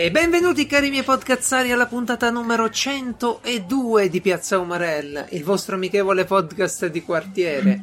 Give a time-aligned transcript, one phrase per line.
[0.00, 6.24] E benvenuti cari miei podcazzari alla puntata numero 102 di Piazza Umarella, il vostro amichevole
[6.24, 7.82] podcast di quartiere.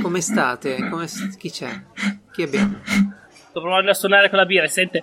[0.00, 0.88] Come state?
[0.88, 1.68] Come st- chi c'è?
[2.32, 2.78] Chi abbiamo?
[3.50, 5.02] Sto provando a suonare con la birra, sente?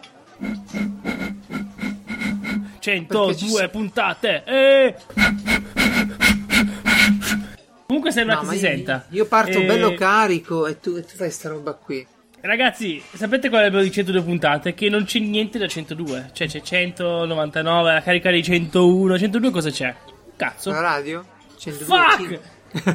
[2.80, 4.44] 102 puntate.
[4.44, 4.96] Eh!
[7.86, 9.06] Comunque sembra No, che si io, senta.
[9.10, 12.04] io parto Eh, bello carico e tu, e tu fai sta roba qui.
[12.42, 14.74] Ragazzi, sapete qual è il bello di 102 puntate?
[14.74, 16.32] Che non c'è niente da 102.
[16.34, 19.18] Cioè c'è 199, la carica di 101.
[19.20, 19.94] 102 cosa c'è?
[20.36, 20.72] Cazzo.
[20.72, 21.24] La radio?
[21.60, 22.40] 102, Fuck!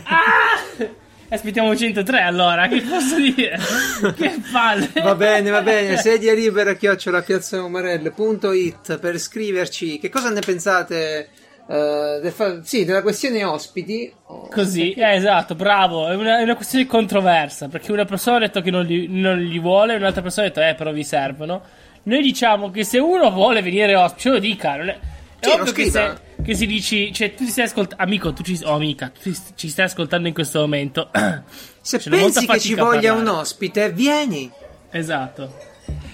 [0.04, 1.04] ah!
[1.28, 3.58] Aspettiamo 103 allora, che posso dire?
[4.16, 4.90] che palle!
[4.94, 11.28] Va bene, va bene, sedia libera chiocciola piazzaumarelle.it per scriverci che cosa ne pensate
[11.68, 14.12] eh, del fa- sì, della questione ospiti.
[14.26, 16.08] Oh, Così, eh, esatto, bravo.
[16.08, 17.68] È una, è una questione controversa.
[17.68, 20.48] Perché una persona ha detto che non li, non li vuole, e un'altra persona ha
[20.50, 21.62] detto, eh, però vi servono.
[22.04, 24.76] Noi diciamo che se uno vuole venire ospite, ce lo dica.
[24.76, 25.00] Non è,
[25.40, 28.42] è Sì, ovvio che, se, che si dici, cioè, tu ti stai ascoltando, amico, tu
[28.42, 31.10] ci, oh, amica, tu ci, ci stai ascoltando in questo momento.
[31.80, 34.50] Se C'è pensi che ci voglia un ospite, vieni.
[34.90, 35.52] esatto.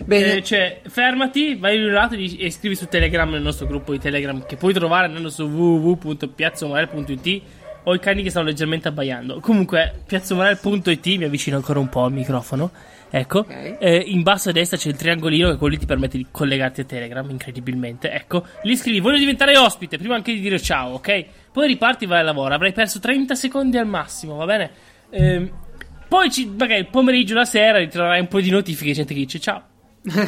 [0.05, 3.93] Bene, Eh, cioè, fermati, vai in un lato e scrivi su Telegram nel nostro gruppo
[3.93, 7.43] di Telegram che puoi trovare andando su www.piazzomorel.it
[7.85, 9.41] o i cani che stanno leggermente abbaiando.
[9.41, 12.71] Comunque, piazzomorel.it mi avvicino ancora un po' al microfono.
[13.15, 13.77] Ecco, Ok.
[13.79, 16.81] Eh, in basso a destra c'è il triangolino che quello lì ti permette di collegarti
[16.81, 18.11] a Telegram, incredibilmente.
[18.11, 21.25] Ecco, lì scrivi voglio diventare ospite prima anche di dire ciao, ok?
[21.53, 22.55] Poi riparti e vai al lavoro.
[22.55, 24.71] Avrai perso 30 secondi al massimo, va bene?
[25.11, 25.51] Ehm,
[26.13, 29.41] poi ci, magari il pomeriggio, la sera, ritroverai un po' di notifiche, gente che dice
[29.41, 29.63] ciao.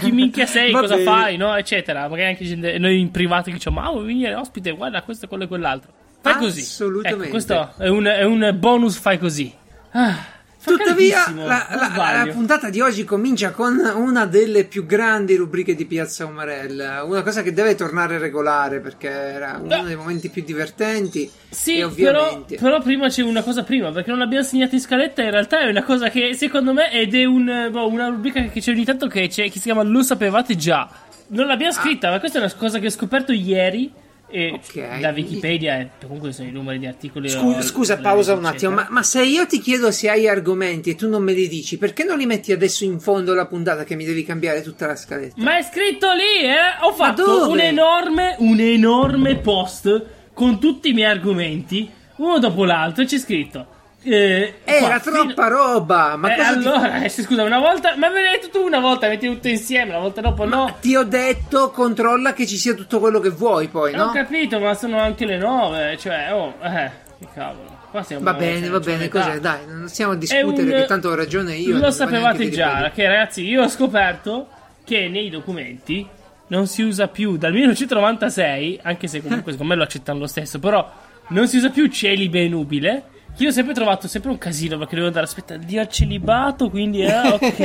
[0.00, 1.04] Chi minchia sei, cosa bene.
[1.04, 1.54] fai, no?
[1.54, 2.08] Eccetera.
[2.08, 5.44] Magari anche gente, noi in privato che diciamo, ah, vuoi venire ospite, guarda questo, quello
[5.44, 5.92] e quell'altro.
[6.22, 6.60] Fai così.
[6.60, 7.24] Assolutamente.
[7.24, 9.52] Ecco, questo è un, è un bonus, fai così.
[9.90, 10.24] Ah,
[10.64, 15.84] Tuttavia, la, la- la puntata di oggi comincia con una delle più grandi rubriche di
[15.84, 17.04] Piazza Umarella.
[17.04, 19.82] Una cosa che deve tornare regolare perché era uno Ah.
[19.82, 21.30] dei momenti più divertenti.
[21.50, 22.56] Sì, e però, ovviamente.
[22.56, 25.68] però prima c'è una cosa prima, perché non l'abbiamo segnata in scaletta, in realtà è
[25.68, 29.06] una cosa che secondo me ed è un, boh, una rubrica che c'è ogni tanto
[29.06, 30.88] che, c'è, che si chiama Lo sapevate già.
[31.28, 33.90] Non l'abbiamo scritta, ma questa è una cosa che ho scoperto ieri
[34.28, 34.54] e Ah.
[34.54, 35.00] Ok.
[35.00, 37.28] da Wikipedia e comunque sono i numeri di articoli.
[37.28, 38.54] Scu- o- scusa, pausa un eccetera.
[38.56, 38.74] attimo.
[38.74, 41.78] Ma, ma se io ti chiedo se hai argomenti e tu non me li dici,
[41.78, 44.96] perché non li metti adesso in fondo alla puntata che mi devi cambiare tutta la
[44.96, 45.34] scaletta?
[45.42, 46.82] Ma è scritto lì, eh?
[46.82, 53.02] Ho fatto un enorme, un enorme post con tutti i miei argomenti, uno dopo l'altro,
[53.02, 53.66] e c'è scritto.
[54.06, 56.16] Eh, Era troppa roba.
[56.16, 57.96] Ma Eh, cosa ti- allora, eh, scusa, una volta.
[57.96, 60.76] Ma me l'hai detto tu una volta, metti tutto insieme, la volta dopo no.
[60.80, 64.10] Ti ho detto, controlla che ci sia tutto quello che vuoi, poi, Ho no?
[64.12, 65.96] capito, ma sono anche le nove.
[65.98, 67.72] Cioè, oh, eh, che cavolo.
[68.18, 69.38] Va bene, va bene, cos'è?
[69.38, 71.74] Dai, non stiamo a discutere un- che tanto ho ragione io.
[71.76, 74.48] Lo va sapevate già, che ragazzi, io ho scoperto
[74.84, 76.04] che nei documenti
[76.48, 80.58] non si usa più dal 1996, anche se comunque secondo me lo accettano lo stesso,
[80.58, 80.90] però
[81.28, 83.02] non si usa più celibe e nubile.
[83.38, 87.18] Io ho sempre trovato sempre un casino perché devo andare, aspetta, Dio celibato, quindi eh,
[87.28, 87.58] ok.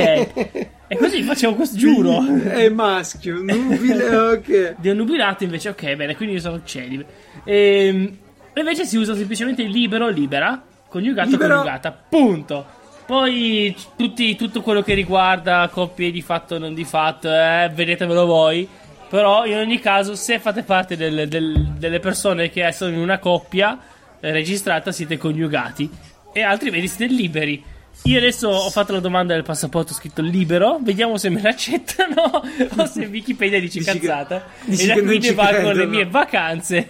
[0.88, 2.24] e così facevo questo, giuro.
[2.50, 4.74] È maschio, nubile, ok.
[4.78, 7.06] Dio nubilato invece, ok, bene, quindi io sono celibe.
[7.44, 8.16] Ehm,
[8.52, 11.54] E invece si usa semplicemente libero, libera, coniugato, Libero.
[11.58, 12.66] coniugata, punto.
[13.06, 18.26] Poi tutti- tutto quello che riguarda coppie di fatto o non di fatto, eh, vedetevelo
[18.26, 18.68] voi.
[19.08, 23.18] Però in ogni caso, se fate parte del- del- delle persone che sono in una
[23.18, 23.78] coppia
[24.20, 25.88] registrata, siete coniugati.
[26.32, 27.62] E altrimenti siete liberi.
[28.04, 32.22] Io adesso ho fatto la domanda del passaporto scritto libero, vediamo se me l'accettano
[32.78, 34.42] o se Wikipedia dice Dici che- cazzata.
[34.64, 36.88] dici e da qui valgono le mie vacanze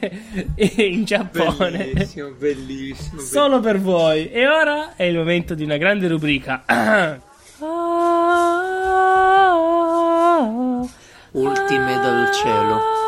[0.77, 1.79] in Giappone.
[1.93, 3.21] Bellissimo, bellissimo.
[3.23, 4.31] Solo per voi.
[4.31, 6.63] E ora è il momento di una grande rubrica.
[11.33, 13.00] Ultime dal cielo.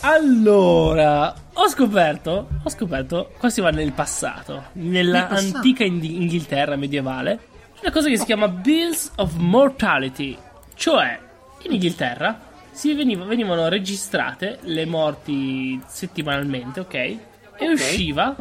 [0.00, 5.56] Allora, ho scoperto, ho scoperto, qua si va nel passato, nella Nel passato?
[5.56, 7.38] antica Inghilterra medievale,
[7.82, 10.36] una cosa che si chiama Bills of Mortality,
[10.74, 11.18] cioè
[11.62, 12.38] in Inghilterra
[12.70, 16.94] si veniva- venivano registrate le morti settimanalmente, ok?
[16.94, 17.18] E
[17.68, 18.36] usciva,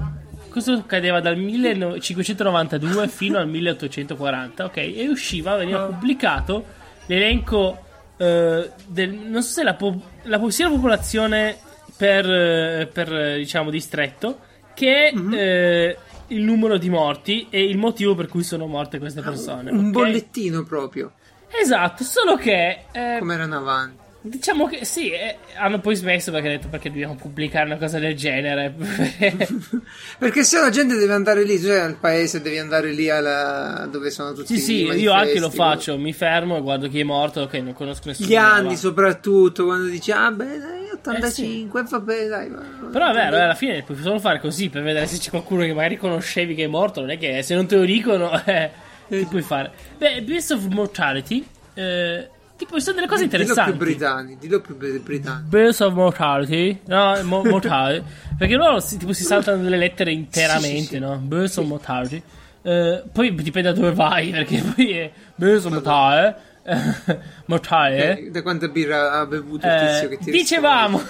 [0.51, 4.77] questo accadeva dal 1592 fino al 1840, ok?
[4.77, 6.65] E usciva, veniva pubblicato
[7.07, 7.81] l'elenco
[8.17, 11.57] eh, del, non so se la, po- la po- sia la popolazione
[11.95, 14.39] per, eh, per, eh, diciamo distretto
[14.73, 15.97] che eh,
[16.27, 19.71] il numero di morti e il motivo per cui sono morte queste persone.
[19.71, 19.91] Un ok?
[19.91, 21.13] bollettino proprio.
[21.49, 24.05] Esatto, solo che eh, Come erano avanti.
[24.29, 27.99] Diciamo che sì, eh, hanno poi smesso perché hanno detto perché dobbiamo pubblicare una cosa
[27.99, 28.73] del genere.
[30.19, 33.87] perché se la gente deve andare lì, cioè al paese, devi andare lì alla...
[33.89, 36.99] dove sono tutti sì, i Sì, io anche lo faccio, mi fermo e guardo chi
[36.99, 38.27] è morto, ok, non conosco nessuno.
[38.27, 41.91] Gli anni soprattutto, quando dici, ah beh, dai, 85, eh sì.
[41.91, 42.49] vabbè, dai.
[42.49, 45.61] Va, Però è vero, alla fine puoi solo fare così per vedere se c'è qualcuno
[45.61, 48.69] che magari conoscevi che è morto, non è che se non te lo dicono, eh,
[49.07, 49.71] ti puoi fare.
[49.97, 51.45] Beh, Beast of Mortality...
[51.73, 53.71] Eh, Tipo, ci sono delle cose interessanti.
[53.71, 55.47] Dillo più britannici, dillo più britannici.
[55.47, 56.79] Bills of Mortality.
[56.87, 58.03] No, mo- Mortality.
[58.35, 61.17] perché loro si, tipo, si saltano delle lettere interamente, sì, sì, no?
[61.17, 62.21] Bills of Mortality.
[62.63, 66.45] Uh, poi dipende da dove vai, perché poi è Bills of Mortality.
[67.45, 68.17] Mortale.
[68.17, 71.01] Eh, da quanta birra ha bevuto il eh, tizio che ti Dicevamo.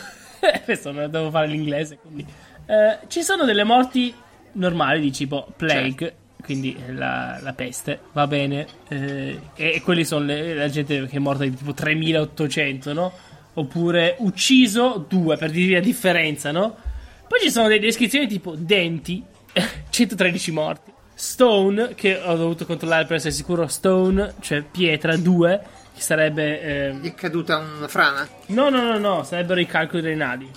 [0.63, 2.25] Questo non devo fare l'inglese, quindi.
[2.65, 4.13] Uh, ci sono delle morti
[4.53, 5.95] normali di tipo plague.
[5.97, 8.65] Certo quindi la, la, peste, va bene.
[8.87, 13.11] Eh, e, quelli sono le, la gente che è morta di tipo 3800, no?
[13.55, 16.73] Oppure ucciso 2 per dire la differenza, no?
[17.27, 19.21] Poi ci sono delle descrizioni tipo denti,
[19.89, 20.91] 113 morti.
[21.13, 25.61] Stone, che ho dovuto controllare per essere sicuro, Stone, cioè pietra 2,
[25.93, 26.61] che sarebbe...
[26.61, 27.01] Eh...
[27.01, 28.25] È caduta una frana?
[28.47, 30.49] No, no, no, no, sarebbero i calcoli renali.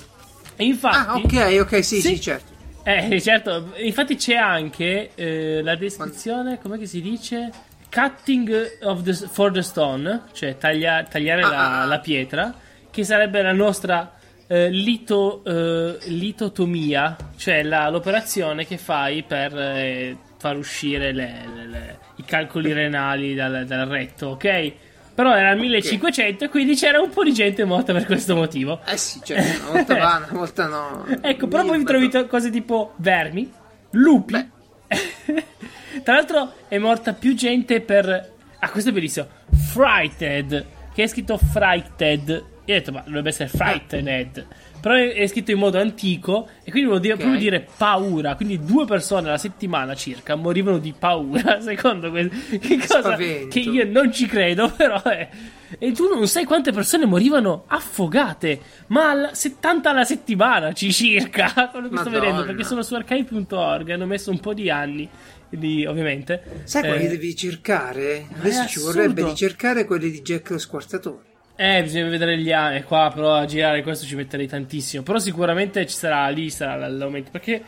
[0.54, 0.96] E infatti...
[0.96, 2.59] Ah, ok, ok, sì, sì, sì certo.
[2.82, 7.50] Eh, certo, infatti c'è anche eh, la descrizione, come si dice?
[7.90, 11.84] Cutting the, for the stone, cioè taglia, tagliare ah, la, ah, ah.
[11.84, 12.54] la, pietra,
[12.90, 14.12] che sarebbe la nostra
[14.46, 21.66] eh, lito, eh, litotomia, cioè la, l'operazione che fai per eh, far uscire le, le,
[21.66, 24.72] le, i calcoli renali dal, dal retto, ok?
[25.14, 28.80] Però era il 1500 e quindi c'era un po' di gente morta per questo motivo.
[28.86, 31.06] Eh sì, cioè, una volta va, una volta no.
[31.20, 33.50] Ecco, però poi vi trovi cose tipo vermi,
[33.90, 34.50] lupi.
[36.02, 38.32] Tra l'altro è morta più gente per...
[38.60, 39.26] Ah, questo è bellissimo.
[39.72, 42.28] Frighted, che è scritto Frighted.
[42.28, 44.46] Io ho detto, ma dovrebbe essere Frightened.
[44.80, 47.26] Però è, scritto in modo antico e quindi vuol dire, okay.
[47.26, 48.34] proprio dire paura.
[48.34, 52.34] Quindi due persone alla settimana circa morivano di paura, secondo questo.
[52.58, 53.48] Che cosa Spavento.
[53.48, 55.28] che io non ci credo, però è...
[55.78, 61.88] E tu non sai quante persone morivano affogate, ma al 70 alla settimana circa, quello
[61.88, 62.00] che Madonna.
[62.00, 65.08] sto vedendo, perché sono su archive.org hanno messo un po' di anni.
[65.48, 66.62] Quindi, ovviamente.
[66.64, 68.26] Sai eh, quali devi cercare?
[68.38, 71.29] Adesso ci vorrebbe di cercare quelli di Jack lo Squartatore.
[71.62, 72.82] Eh, bisogna vedere gli anni.
[72.84, 75.02] Qua, però, a girare questo ci metterei tantissimo.
[75.02, 77.30] Però, sicuramente ci sarà lì, sarà l'aumento.
[77.30, 77.62] Perché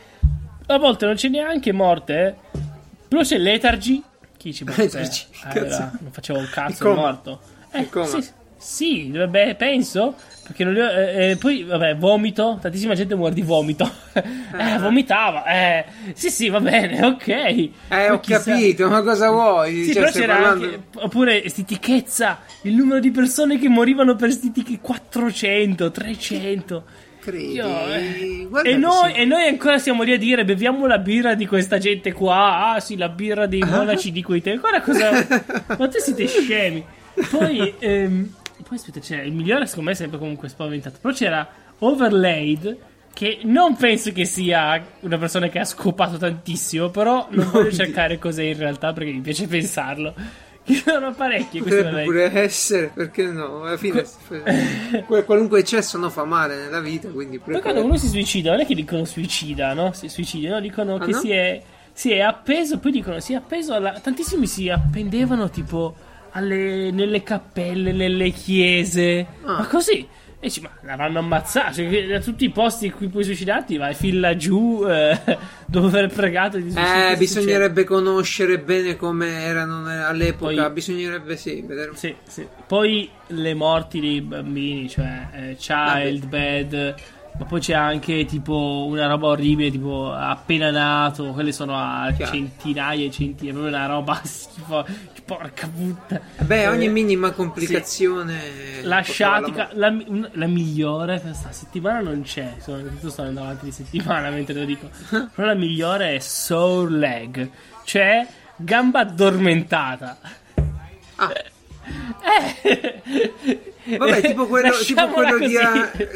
[0.65, 2.25] a volte non c'è neanche morte.
[2.25, 2.59] Eh.
[3.07, 4.01] Però c'è Letargy.
[4.35, 5.25] Chi ci può Letargy.
[5.53, 7.39] Eh, non facevo un cazzo, è morto.
[7.71, 8.29] Eh, sì,
[8.63, 10.15] sì, beh, penso.
[10.43, 12.57] Perché non li ho, eh, eh, poi, vabbè, vomito.
[12.61, 13.89] Tantissima gente muore di vomito.
[14.13, 15.45] eh, vomitava.
[15.45, 17.27] Eh, sì, sì, va bene, ok.
[17.27, 18.51] Eh, ho chissà.
[18.51, 19.85] capito, ma cosa vuoi?
[19.85, 20.65] Sì, cioè, però c'era parlando...
[20.65, 20.81] anche.
[20.95, 22.39] Oppure stitichezza.
[22.63, 26.83] Il numero di persone che morivano per stitiche 400, 300.
[27.19, 27.53] Credi?
[27.53, 28.47] Io, eh.
[28.63, 32.11] e, noi, e, noi, ancora siamo lì a dire beviamo la birra di questa gente
[32.11, 32.73] qua.
[32.73, 34.59] Ah, sì, la birra dei monaci di quei tempi.
[34.59, 35.25] Guarda cosa.
[35.79, 36.83] ma te siete scemi.
[37.29, 37.75] Poi.
[37.79, 38.29] Ehm,
[38.63, 40.97] poi aspetta, c'era il migliore, secondo me, è sempre comunque spaventato.
[41.01, 41.47] Però c'era
[41.79, 42.77] Overlaid.
[43.13, 46.89] Che non penso che sia una persona che ha scopato tantissimo.
[46.89, 50.15] Però non voglio cercare cos'è in realtà perché mi piace pensarlo.
[50.65, 51.59] Ci sono parecchi.
[51.59, 53.63] Potrebbe pure essere, perché no?
[53.63, 54.05] Alla fine,
[55.25, 57.09] qualunque eccesso non fa male nella vita.
[57.09, 59.91] Quindi poi quando uno si suicida, non è che dicono suicida, no?
[59.91, 60.59] Si suicida, no?
[60.61, 61.19] Dicono ah, che no?
[61.19, 62.79] Si, è, si è appeso.
[62.79, 63.99] Poi dicono si è appeso alla.
[63.99, 65.95] Tantissimi si appendevano tipo
[66.33, 69.25] alle, nelle cappelle, nelle chiese.
[69.43, 69.59] Ah.
[69.59, 70.07] Ma così.
[70.43, 71.75] E dici, ma l'avranno ammazzato.
[71.75, 75.17] Cioè, da tutti i posti in cui puoi suicidarti, vai fin laggiù eh,
[75.65, 77.13] dopo aver pregato di suicidarti.
[77.13, 78.03] Eh, bisognerebbe succede.
[78.03, 80.63] conoscere bene come erano all'epoca.
[80.63, 81.91] Poi, bisognerebbe, sì, vedere.
[81.95, 82.45] Sì, sì.
[82.67, 86.95] Poi le morti dei bambini, cioè eh, child bed
[87.35, 92.31] ma poi c'è anche tipo una roba orribile, tipo appena nato, quelle sono a Chiaro.
[92.31, 94.85] centinaia e centinaia, proprio una roba schifo,
[95.25, 96.21] porca puttana.
[96.39, 98.41] Beh, eh, ogni minima complicazione.
[98.79, 98.83] Sì.
[98.83, 103.71] La sciatica, la, la, la, migliore questa settimana non c'è, sono, sto andando avanti di
[103.71, 104.89] settimana mentre lo dico.
[105.09, 107.49] Però la migliore è Soul Leg,
[107.83, 110.17] cioè gamba addormentata.
[111.15, 111.33] Ah.
[112.23, 113.71] Eh.
[113.85, 115.57] Vabbè, tipo quello, tipo quello, di,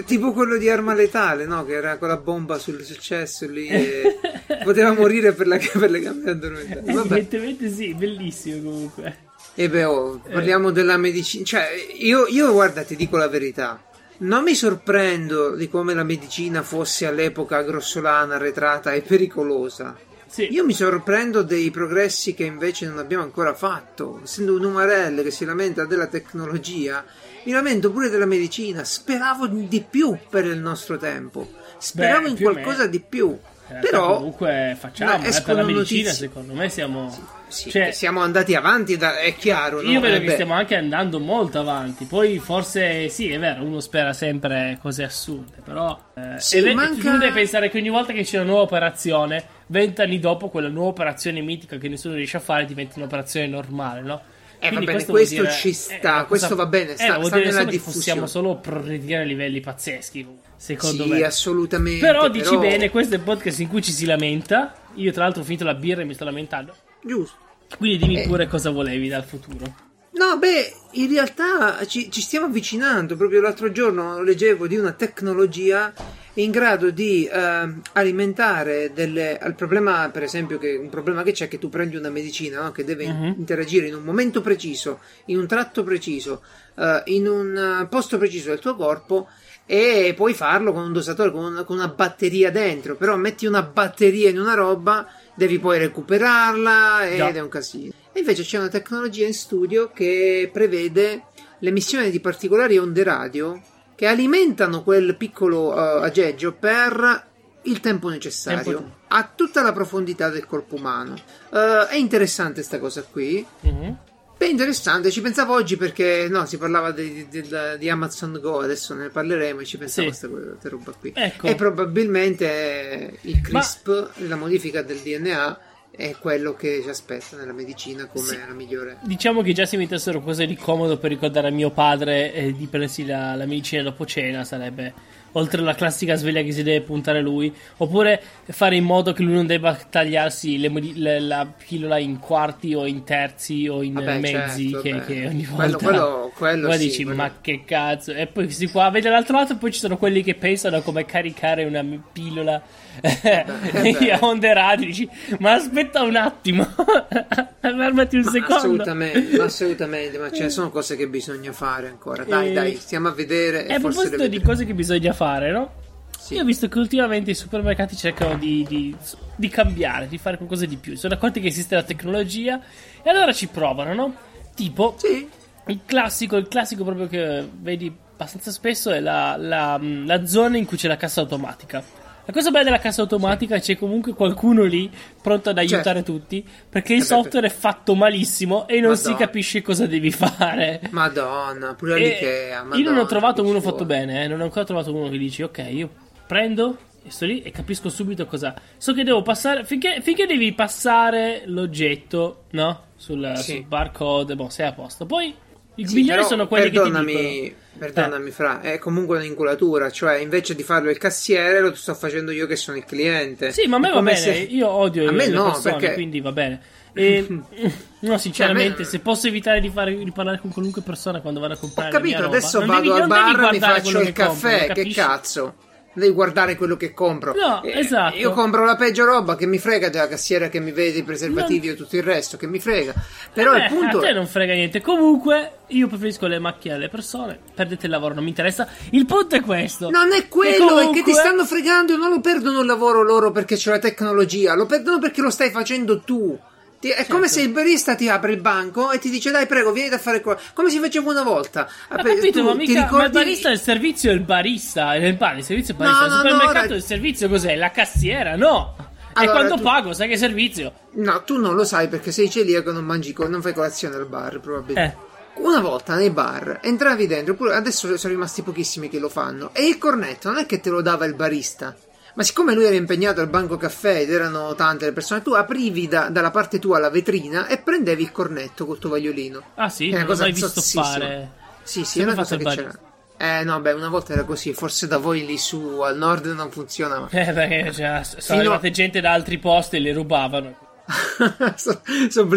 [0.05, 1.65] tipo quello, di, Arma Letale, no?
[1.65, 4.19] Che era con la bomba sul successo lì e
[4.63, 6.89] poteva morire per, la, per le gambe addormentate.
[6.89, 9.25] Evidentemente sì, bellissimo comunque.
[9.53, 10.71] E beh, oh, parliamo eh.
[10.71, 11.43] della medicina.
[11.43, 13.81] Cioè, io, io, guarda, ti dico la verità.
[14.19, 19.95] Non mi sorprendo di come la medicina fosse all'epoca grossolana, arretrata e pericolosa.
[20.27, 20.51] Sì.
[20.51, 24.19] Io mi sorprendo dei progressi che invece non abbiamo ancora fatto.
[24.23, 27.03] Essendo un umarelle che si lamenta della tecnologia,
[27.47, 28.83] mi lamento pure della medicina.
[28.83, 31.49] Speravo di più per il nostro tempo.
[31.77, 33.37] Speravo Beh, in qualcosa di più.
[33.81, 35.77] Però comunque facciamo, no, eh, per la medicina
[36.09, 37.43] notizie- secondo me siamo...
[37.47, 39.81] sì, cioè, siamo andati avanti, da- è chiaro.
[39.81, 39.89] no?
[39.89, 42.05] Io vedo Eh che beh, stiamo anche andando molto avanti.
[42.05, 47.17] Poi forse sì, è vero, uno spera sempre cose assurde, però eh, Sì, è manca-
[47.17, 51.41] devi pensare che ogni volta che c'è una nuova operazione, vent'anni dopo quella nuova operazione
[51.41, 54.21] mitica che nessuno riesce a fare diventa un'operazione normale, no?
[54.59, 57.49] Eh, va bene, vuol questo ci sta, ma questo va bene, sta- eh, sta dire
[57.51, 57.95] nella diffusione.
[57.95, 61.21] possiamo solo progredire a livelli pazzeschi, secondo sì, me.
[61.23, 61.99] assolutamente.
[62.05, 64.73] Però dici però- bene, questo è il podcast in cui ci si lamenta.
[64.95, 66.75] Io tra l'altro ho finito la birra e mi sto lamentando.
[67.03, 67.35] Giusto.
[67.77, 68.27] Quindi dimmi Eh.
[68.27, 69.85] pure cosa volevi dal futuro.
[70.13, 73.15] No, beh, in realtà ci, ci stiamo avvicinando.
[73.15, 75.93] Proprio l'altro giorno leggevo di una tecnologia
[76.37, 79.37] in grado di eh, alimentare delle.
[79.37, 82.61] Al problema, per esempio, che un problema che c'è è che tu prendi una medicina
[82.63, 82.71] no?
[82.71, 83.33] che deve Mhm.
[83.37, 86.41] interagire in un momento preciso, in un tratto preciso,
[86.77, 89.27] eh, in un eh, posto preciso del tuo corpo.
[89.69, 92.95] E puoi farlo con un dosatore, con una, con una batteria dentro.
[92.95, 97.29] Però metti una batteria in una roba, devi poi recuperarla ed Già.
[97.33, 97.91] è un casino.
[98.13, 101.23] E invece c'è una tecnologia in studio che prevede
[101.59, 103.61] l'emissione di particolari onde radio
[103.97, 107.25] che alimentano quel piccolo eh, aggeggio per
[107.63, 111.15] il tempo necessario Tempo- a tutta la profondità del corpo umano.
[111.51, 113.43] Eh, è interessante sta cosa qui.
[113.61, 113.97] Mhm.
[114.37, 117.43] Beh, interessante, ci pensavo oggi perché no, si parlava di, di-
[117.79, 120.25] di- Amazon Go, adesso ne parleremo e ci pensavo Sì.
[120.25, 121.11] a questa, questa roba qui.
[121.15, 121.47] Ecco.
[121.47, 125.59] E probabilmente il Ma- CRISP, la modifica del DNA,
[125.97, 128.37] è quello che ci aspetta nella medicina come Sì.
[128.37, 128.97] la migliore.
[129.01, 132.53] Diciamo che già se mi tessero cose di comodo per ricordare a mio padre eh,
[132.53, 134.93] di prendersi la, la medicina dopo cena sarebbe
[135.33, 139.33] oltre alla classica sveglia che si deve puntare lui oppure fare in modo che lui
[139.33, 144.19] non debba tagliarsi le le- la pillola in quarti o in terzi o in Vabbè,
[144.19, 147.63] mezzi certo, che, che ogni Quello- volta quello- quello poi sì, dici quello- ma che
[147.65, 150.81] cazzo e poi questi qua vedi dall'altro lato poi ci sono quelli che pensano a
[150.81, 152.61] come caricare una pillola.
[153.01, 156.65] A onde radio dici ma aspetta un attimo
[157.61, 161.87] fermati un Ma secondo assolutamente, ma assolutamente, ma ce ne sono cose che bisogna fare
[161.87, 162.23] ancora.
[162.23, 165.51] Dai, Eh, dai, stiamo a vedere E e a proposito di cose che bisogna fare,
[165.51, 165.73] no?
[166.17, 166.33] Sì.
[166.35, 168.95] Io ho visto che ultimamente i supermercati cercano di, di-
[169.35, 170.95] di cambiare, di fare qualcosa di più.
[170.97, 172.59] Sono accorti che esiste la tecnologia
[173.01, 174.13] e allora ci provano, no?
[174.55, 175.27] Tipo, Sì,
[175.67, 180.65] il classico, il classico proprio che vedi abbastanza spesso è la, la- la zona in
[180.65, 181.81] cui c'è la cassa automatica.
[182.27, 184.91] La cosa bella della cassa automatica è che c'è comunque qualcuno lì
[185.21, 189.25] pronto ad aiutare tutti perché il Eh software è fatto malissimo e non si Madonna.
[189.25, 190.81] capisce cosa devi fare.
[190.89, 192.57] Madonna, pure l'Ikea.
[192.59, 195.17] io non ho Madonna, trovato uno fatto bene, eh, non ho ancora trovato uno che
[195.17, 195.89] dici ok, io
[196.27, 198.53] prendo e sto lì e capisco subito cosa.
[198.75, 202.81] So che devo passare finché, finché devi passare l'oggetto, no?
[202.97, 203.51] Sul, Sì.
[203.53, 205.05] sul barcode, boh, sei a posto.
[205.05, 205.33] Poi
[205.77, 207.55] i Sì, migliori però sono quelli che ti perdonami, dicono.
[207.77, 212.45] perdonami, Fra, è comunque un'inculatura, cioè invece di farlo il cassiere lo sto facendo io
[212.47, 213.51] che sono il cliente.
[213.51, 215.93] Sì, ma a me va bene, se- io odio A me le no, persone, perché-
[215.93, 216.61] quindi va bene.
[216.93, 217.25] E,
[218.01, 221.21] no, sinceramente, Cioè, a me- se posso evitare di, fare, di parlare con qualunque persona
[221.21, 223.99] quando vado a Ho comprare mia capito, roba, adesso vado devi- al bar, mi faccio
[224.01, 225.55] il che compro, caffè, che cazzo?
[225.97, 227.33] Devi guardare quello che compro.
[227.33, 228.15] No, Eh, esatto.
[228.17, 231.69] Io compro la peggio roba che mi frega della cassiera che mi vede i preservativi
[231.71, 232.93] o tutto il resto che mi frega.
[233.33, 234.79] Però Eh il punto a te è non frega niente.
[234.79, 237.39] Comunque, io preferisco le macchine alle persone.
[237.55, 238.67] Perdete il lavoro, non mi interessa.
[238.91, 239.89] Il punto è questo.
[239.89, 242.67] Non è E quello, è comunque- che ti stanno fregando e non lo perdono il
[242.67, 246.37] lavoro loro perché c'è la tecnologia, lo perdono perché lo stai facendo tu.
[246.79, 247.33] Ti- È come Certo.
[247.33, 250.21] se il barista ti apre il banco e ti dice dai prego vieni a fare
[250.21, 253.49] qua come si faceva una volta Apre- capito, tu ma, mica, ma il ricordi barista
[253.49, 254.91] del servizio è il barista.
[254.93, 256.07] Nel bar il servizio è il No, barista.
[256.07, 257.55] no, no, supermercato rag- il servizio cos'è?
[257.55, 258.35] La cassiera?
[258.35, 258.75] No.
[258.79, 260.73] e Allora, quando tu- pago, sai che servizio?
[260.97, 264.05] no tu non lo sai perché sei celiaco e non mangi non fai colazione al
[264.05, 265.41] bar probabilmente Eh.
[265.41, 269.67] Una volta nei bar entravi dentro, pure adesso sono rimasti pochissimi che lo fanno, e
[269.67, 271.75] il cornetto non è che te lo dava il barista,
[272.17, 275.87] ma siccome lui era impegnato al banco caffè ed erano tante le persone, tu aprivi
[275.87, 279.43] da- dalla parte tua la vetrina e prendevi il cornetto col tovagliolino.
[279.53, 281.29] Ah, sì, È non mai visto fare.
[281.61, 282.79] Sì, sì, è una cosa che il c'era.
[283.19, 286.49] Eh no, beh, una volta era così, forse da voi lì su al nord non
[286.49, 287.07] funzionava.
[287.11, 290.57] Eh, perché cioè, sono Fino- arrivate gente da altri posti e le rubavano.
[291.55, 291.81] So-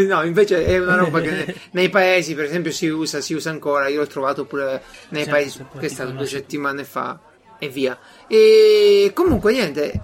[0.08, 3.48] no, invece è una roba che ne- nei paesi, per esempio, si usa, si usa
[3.48, 3.88] ancora.
[3.88, 7.18] Io l'ho trovato pure nei Certo, paesi, che è stato due settimane fa
[7.60, 7.96] e via.
[8.26, 10.02] E comunque, niente.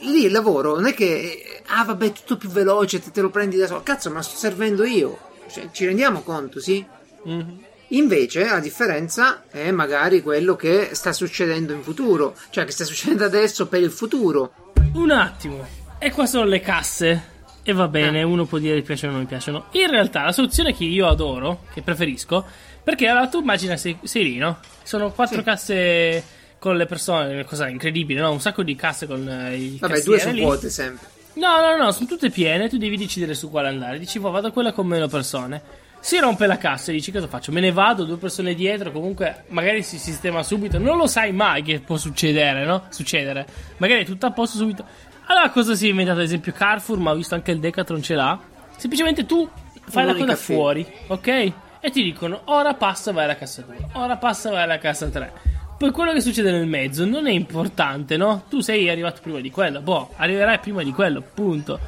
[0.00, 3.30] Lì il lavoro non è che, ah, vabbè, è tutto più veloce, te, te lo
[3.30, 3.82] prendi da solo.
[3.82, 5.18] Cazzo, ma sto servendo io.
[5.50, 6.84] Cioè, ci rendiamo conto, sì?
[7.24, 7.64] Mhm.
[7.90, 13.24] Invece, la differenza è magari quello che sta succedendo in futuro, cioè che sta succedendo
[13.24, 14.72] adesso per il futuro.
[14.94, 15.64] Un attimo.
[15.98, 17.34] E qua sono le casse.
[17.62, 19.66] E va bene, uno può dire mi piacciono o non mi piacciono.
[19.72, 22.44] In realtà la soluzione che io adoro, che preferisco,
[22.82, 24.58] perché allora tu immagina sei, sei lì, no?
[24.84, 25.42] Sono quattro Sì.
[25.44, 26.24] casse
[26.66, 28.32] con le persone, cosa incredibile, no?
[28.32, 31.06] Un sacco di casse con eh, i Vabbè, due sono vuote sempre.
[31.34, 34.00] No, no, no, sono tutte piene, tu devi decidere su quale andare.
[34.00, 35.62] Dici, "Boh, vado a quella con meno persone.
[36.00, 37.52] Si rompe la cassa e dici, cosa faccio?
[37.52, 40.78] Me ne vado, due persone dietro, comunque magari si sistema subito.
[40.78, 42.86] Non lo sai mai che può succedere, no?
[42.88, 43.46] Succedere.
[43.76, 44.84] Magari è tutto a posto subito.
[45.26, 46.18] Allora cosa si è inventato?
[46.18, 48.40] Ad esempio Carrefour, ma ho visto anche il Decathlon ce l'ha.
[48.76, 49.48] Semplicemente tu
[49.88, 51.52] fai la coda fuori, ok?
[51.80, 53.76] E ti dicono, ora passa, vai alla cassa 2.
[53.92, 55.55] Ora passa, vai alla cassa 3.
[55.78, 58.44] Poi quello che succede nel mezzo non è importante, no?
[58.48, 61.78] Tu sei arrivato prima di quello, boh, arriverai prima di quello, punto.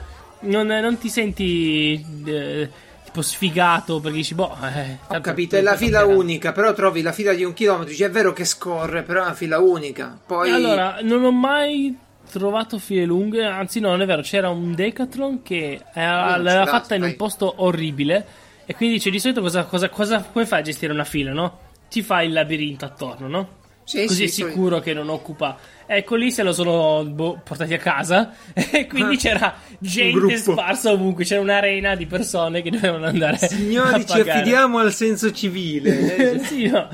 [0.41, 2.71] Non, non ti senti eh,
[3.05, 6.19] tipo sfigato perché dici, boh, eh, Ho capito, è la fila toccherà.
[6.19, 9.25] unica, però trovi la fila di un chilometro, dici è vero che scorre, però è
[9.25, 10.19] una fila unica.
[10.25, 11.97] Poi Allora, non ho mai
[12.31, 16.95] trovato file lunghe, anzi no, non è vero, c'era un Decathlon che non l'aveva fatta
[16.95, 18.27] in un posto orribile
[18.67, 21.59] e quindi dice di solito cosa, cosa, cosa come fai a gestire una fila, no?
[21.89, 23.49] Ti fai il labirinto attorno, no?
[23.89, 25.57] Sì, Così sì, è sicuro che non occupa.
[25.87, 30.91] Ecco lì se lo sono boh, portati a casa e quindi Ah, c'era gente sparsa
[30.93, 36.39] ovunque, c'era un'arena di persone che dovevano andare Signori, ci affidiamo al senso civile.
[36.45, 36.87] sì, no.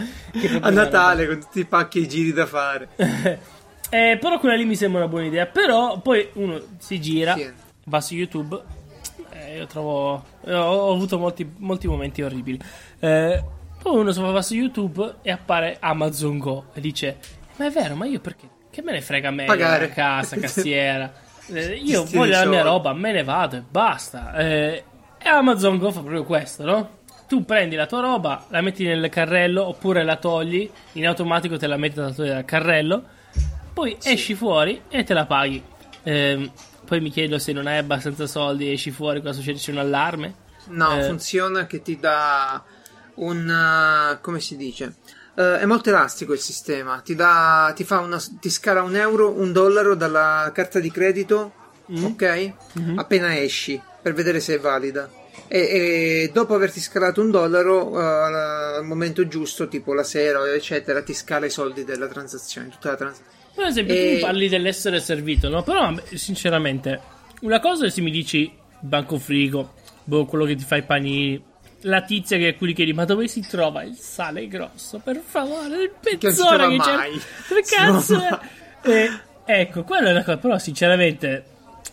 [0.61, 2.89] A Natale con tutti i pacchi e i giri da fare.
[3.91, 5.47] Eh, però quella lì mi sembra una buona idea.
[5.47, 7.49] Però poi uno si gira, Sì.
[7.85, 8.61] va su YouTube.
[9.31, 10.25] eh, io trovo.
[10.45, 12.59] eh, ho, ho avuto molti, molti momenti orribili.
[12.99, 13.41] Eh,
[13.85, 17.19] poi uno va su YouTube e appare Amazon Go e dice:
[17.57, 18.49] Ma è vero, ma io perché?
[18.71, 19.45] Che me ne frega a me?
[19.45, 19.91] Pagare.
[19.91, 21.13] Casa, cassiera.
[21.47, 24.33] Eh, io voglio la mia roba, me ne vado e basta.
[24.39, 24.83] Eh,
[25.19, 26.91] e Amazon Go fa proprio questo, no?
[27.29, 31.67] Tu prendi la tua roba, la metti nel carrello oppure la togli, in automatico te
[31.67, 33.03] la metti da togliere dal carrello,
[33.75, 35.63] poi esci fuori e te la paghi.
[36.05, 36.51] Ehm,
[36.87, 39.59] poi mi chiedo se non hai abbastanza soldi, esci fuori, cosa succede?
[39.59, 40.35] C'è un allarme?
[40.69, 41.03] No, Eh.
[41.03, 42.65] funziona che ti dà
[43.17, 44.15] un...
[44.17, 44.95] uh, come si dice?
[45.37, 47.01] Eh, è molto elastico il sistema.
[47.05, 51.53] Ti, dà, ti, fa una, ti scala un euro, un dollaro dalla carta di credito,
[51.93, 52.03] Mm.
[52.05, 52.53] ok?
[52.73, 52.99] Mhm.
[52.99, 55.07] Appena esci, per vedere se è valida.
[55.49, 58.03] E, e dopo averti scalato un dollaro, eh,
[58.79, 62.97] al momento giusto, tipo la sera, eccetera, ti scala i soldi della transazione, tutta la
[62.97, 63.31] transazione.
[63.55, 65.63] Per esempio, E- tu parli dell'essere servito, no?
[65.63, 67.01] Però, sinceramente,
[67.43, 68.51] una cosa è se mi dici
[68.81, 69.75] banco frigo,
[70.05, 71.53] boh, quello che ti fa i panini.
[71.87, 75.01] La tizia che qui chiedi, ma dove si trova il sale grosso?
[75.05, 77.55] Per favore, il Che pezzone trova che c'è.
[77.55, 78.39] Che cazzo è?
[78.83, 79.11] Eh,
[79.45, 80.39] ecco, quella è una cosa.
[80.39, 81.45] Però, sinceramente,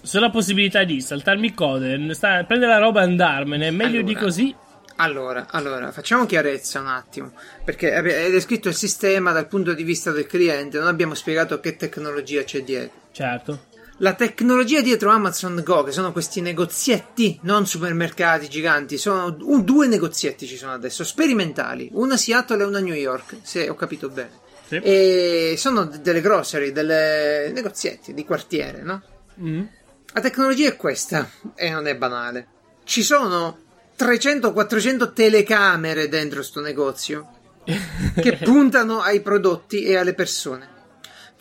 [0.02, 4.12] se ho la possibilità di saltarmi code, sta- prendere la roba e andarmene, meglio di
[4.12, 4.26] Allora.
[4.26, 4.56] così.
[4.96, 7.32] Allora, allora, facciamo chiarezza un attimo,
[7.66, 11.60] perché è è descritto il sistema dal punto di vista del cliente, non abbiamo spiegato
[11.60, 13.00] che tecnologia c'è dietro.
[13.12, 13.66] Certo.
[14.02, 19.86] La tecnologia dietro Amazon Go, che sono questi negozietti, non supermercati giganti, sono un- due
[19.86, 23.76] negozietti ci sono adesso, sperimentali, una a Seattle e una a New York, se ho
[23.76, 24.32] capito bene.
[24.68, 24.78] Sì.
[24.78, 29.04] E sono delle grocery, delle negozietti di quartiere, no?
[29.40, 29.64] Mm.
[30.14, 32.48] La tecnologia è questa e non è banale.
[32.84, 33.60] Ci sono
[33.96, 37.30] 300-400 telecamere dentro sto negozio
[38.20, 40.81] che puntano ai prodotti e alle persone.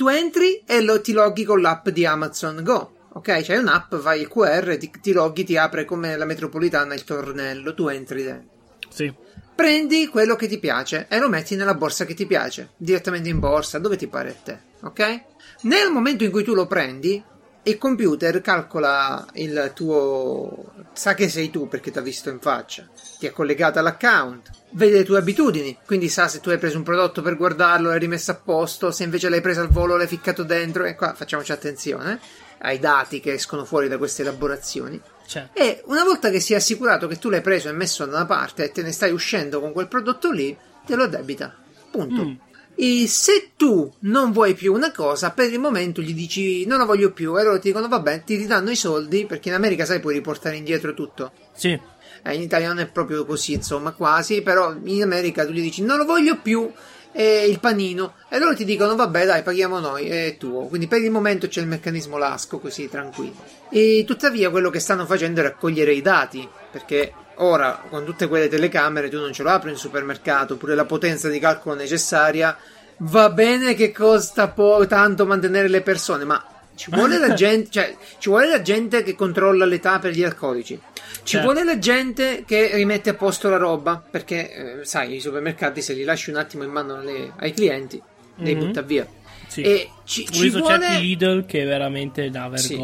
[0.01, 2.93] Tu entri e lo, ti loghi con l'app di Amazon Go.
[3.13, 7.05] Ok, c'è un'app, vai il QR, ti, ti loghi, ti apre come la metropolitana il
[7.05, 8.49] tornello, tu entri dentro.
[8.89, 9.13] Sì.
[9.55, 13.41] Prendi quello che ti piace e lo metti nella borsa che ti piace, direttamente in
[13.41, 15.23] borsa, dove ti pare a te, ok?
[15.65, 17.23] Nel momento in cui tu lo prendi,
[17.63, 20.73] il computer calcola il tuo.
[20.93, 24.99] sa che sei tu perché ti ha visto in faccia, ti è collegato all'account, vede
[24.99, 28.31] le tue abitudini, quindi sa se tu hai preso un prodotto per guardarlo, l'hai rimesso
[28.31, 32.15] a posto, se invece l'hai preso al volo, l'hai ficcato dentro, e qua facciamoci attenzione
[32.15, 32.19] eh,
[32.61, 35.01] ai dati che escono fuori da queste elaborazioni.
[35.27, 35.61] Certo.
[35.61, 38.27] E una volta che si è assicurato che tu l'hai preso e messo da una
[38.27, 41.55] parte e te ne stai uscendo con quel prodotto lì, te lo debita.
[41.91, 42.25] Punto.
[42.25, 42.35] Mm.
[42.83, 46.87] E se tu non vuoi più una cosa, per il momento gli dici non la
[46.87, 50.01] voglio più, e loro ti dicono vabbè, ti ridanno i soldi, perché in America sai
[50.01, 51.31] puoi riportare indietro tutto.
[51.53, 51.79] Sì.
[52.23, 55.83] Eh, in Italia non è proprio così, insomma, quasi, però in America tu gli dici
[55.83, 56.73] non lo voglio più
[57.13, 60.63] eh, il panino e loro ti dicono vabbè dai paghiamo noi, è tuo.
[60.65, 63.45] Quindi per il momento c'è il meccanismo lasco, così tranquillo.
[63.69, 67.13] E tuttavia quello che stanno facendo è raccogliere i dati, perché
[67.43, 71.29] ora con tutte quelle telecamere tu non ce lo apri in supermercato, pure la potenza
[71.29, 72.57] di calcolo necessaria.
[72.99, 77.97] Va bene che costa po- tanto mantenere le persone, ma ci vuole la gente, cioè,
[78.19, 80.79] ci vuole la gente che controlla l'età per gli alcolici.
[81.23, 81.47] Ci Certo.
[81.47, 85.93] vuole la gente che rimette a posto la roba, perché eh, sai, i supermercati se
[85.95, 88.01] li lasci un attimo in mano alle- ai clienti,
[88.37, 88.61] li Mhm.
[88.67, 89.07] butta via.
[89.47, 89.63] Sì.
[89.63, 92.77] E ci, ci vuole certi Lidl che veramente da Sì.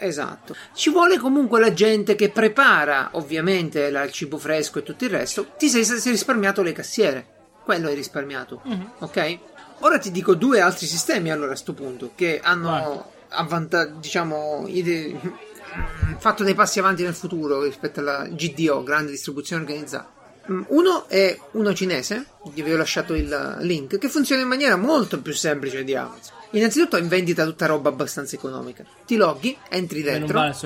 [0.00, 0.54] Esatto.
[0.74, 5.52] Ci vuole comunque la gente che prepara, ovviamente, il cibo fresco e tutto il resto.
[5.58, 7.26] Ti sei, sei risparmiato le cassiere.
[7.64, 8.62] Quello hai risparmiato.
[8.66, 8.86] Mm-hmm.
[8.98, 9.38] Ok?
[9.80, 15.16] Ora ti dico due altri sistemi allora a questo punto che hanno avvanta- diciamo ide-
[16.18, 20.10] fatto dei passi avanti nel futuro rispetto alla GDO, grande distribuzione organizzata.
[20.50, 25.20] Mm, uno è uno cinese, vi ho lasciato il link, che funziona in maniera molto
[25.20, 26.37] più semplice di Amazon.
[26.50, 28.84] Innanzitutto è in vendita tutta roba abbastanza economica.
[29.06, 30.56] Ti loghi, entri dentro, vale,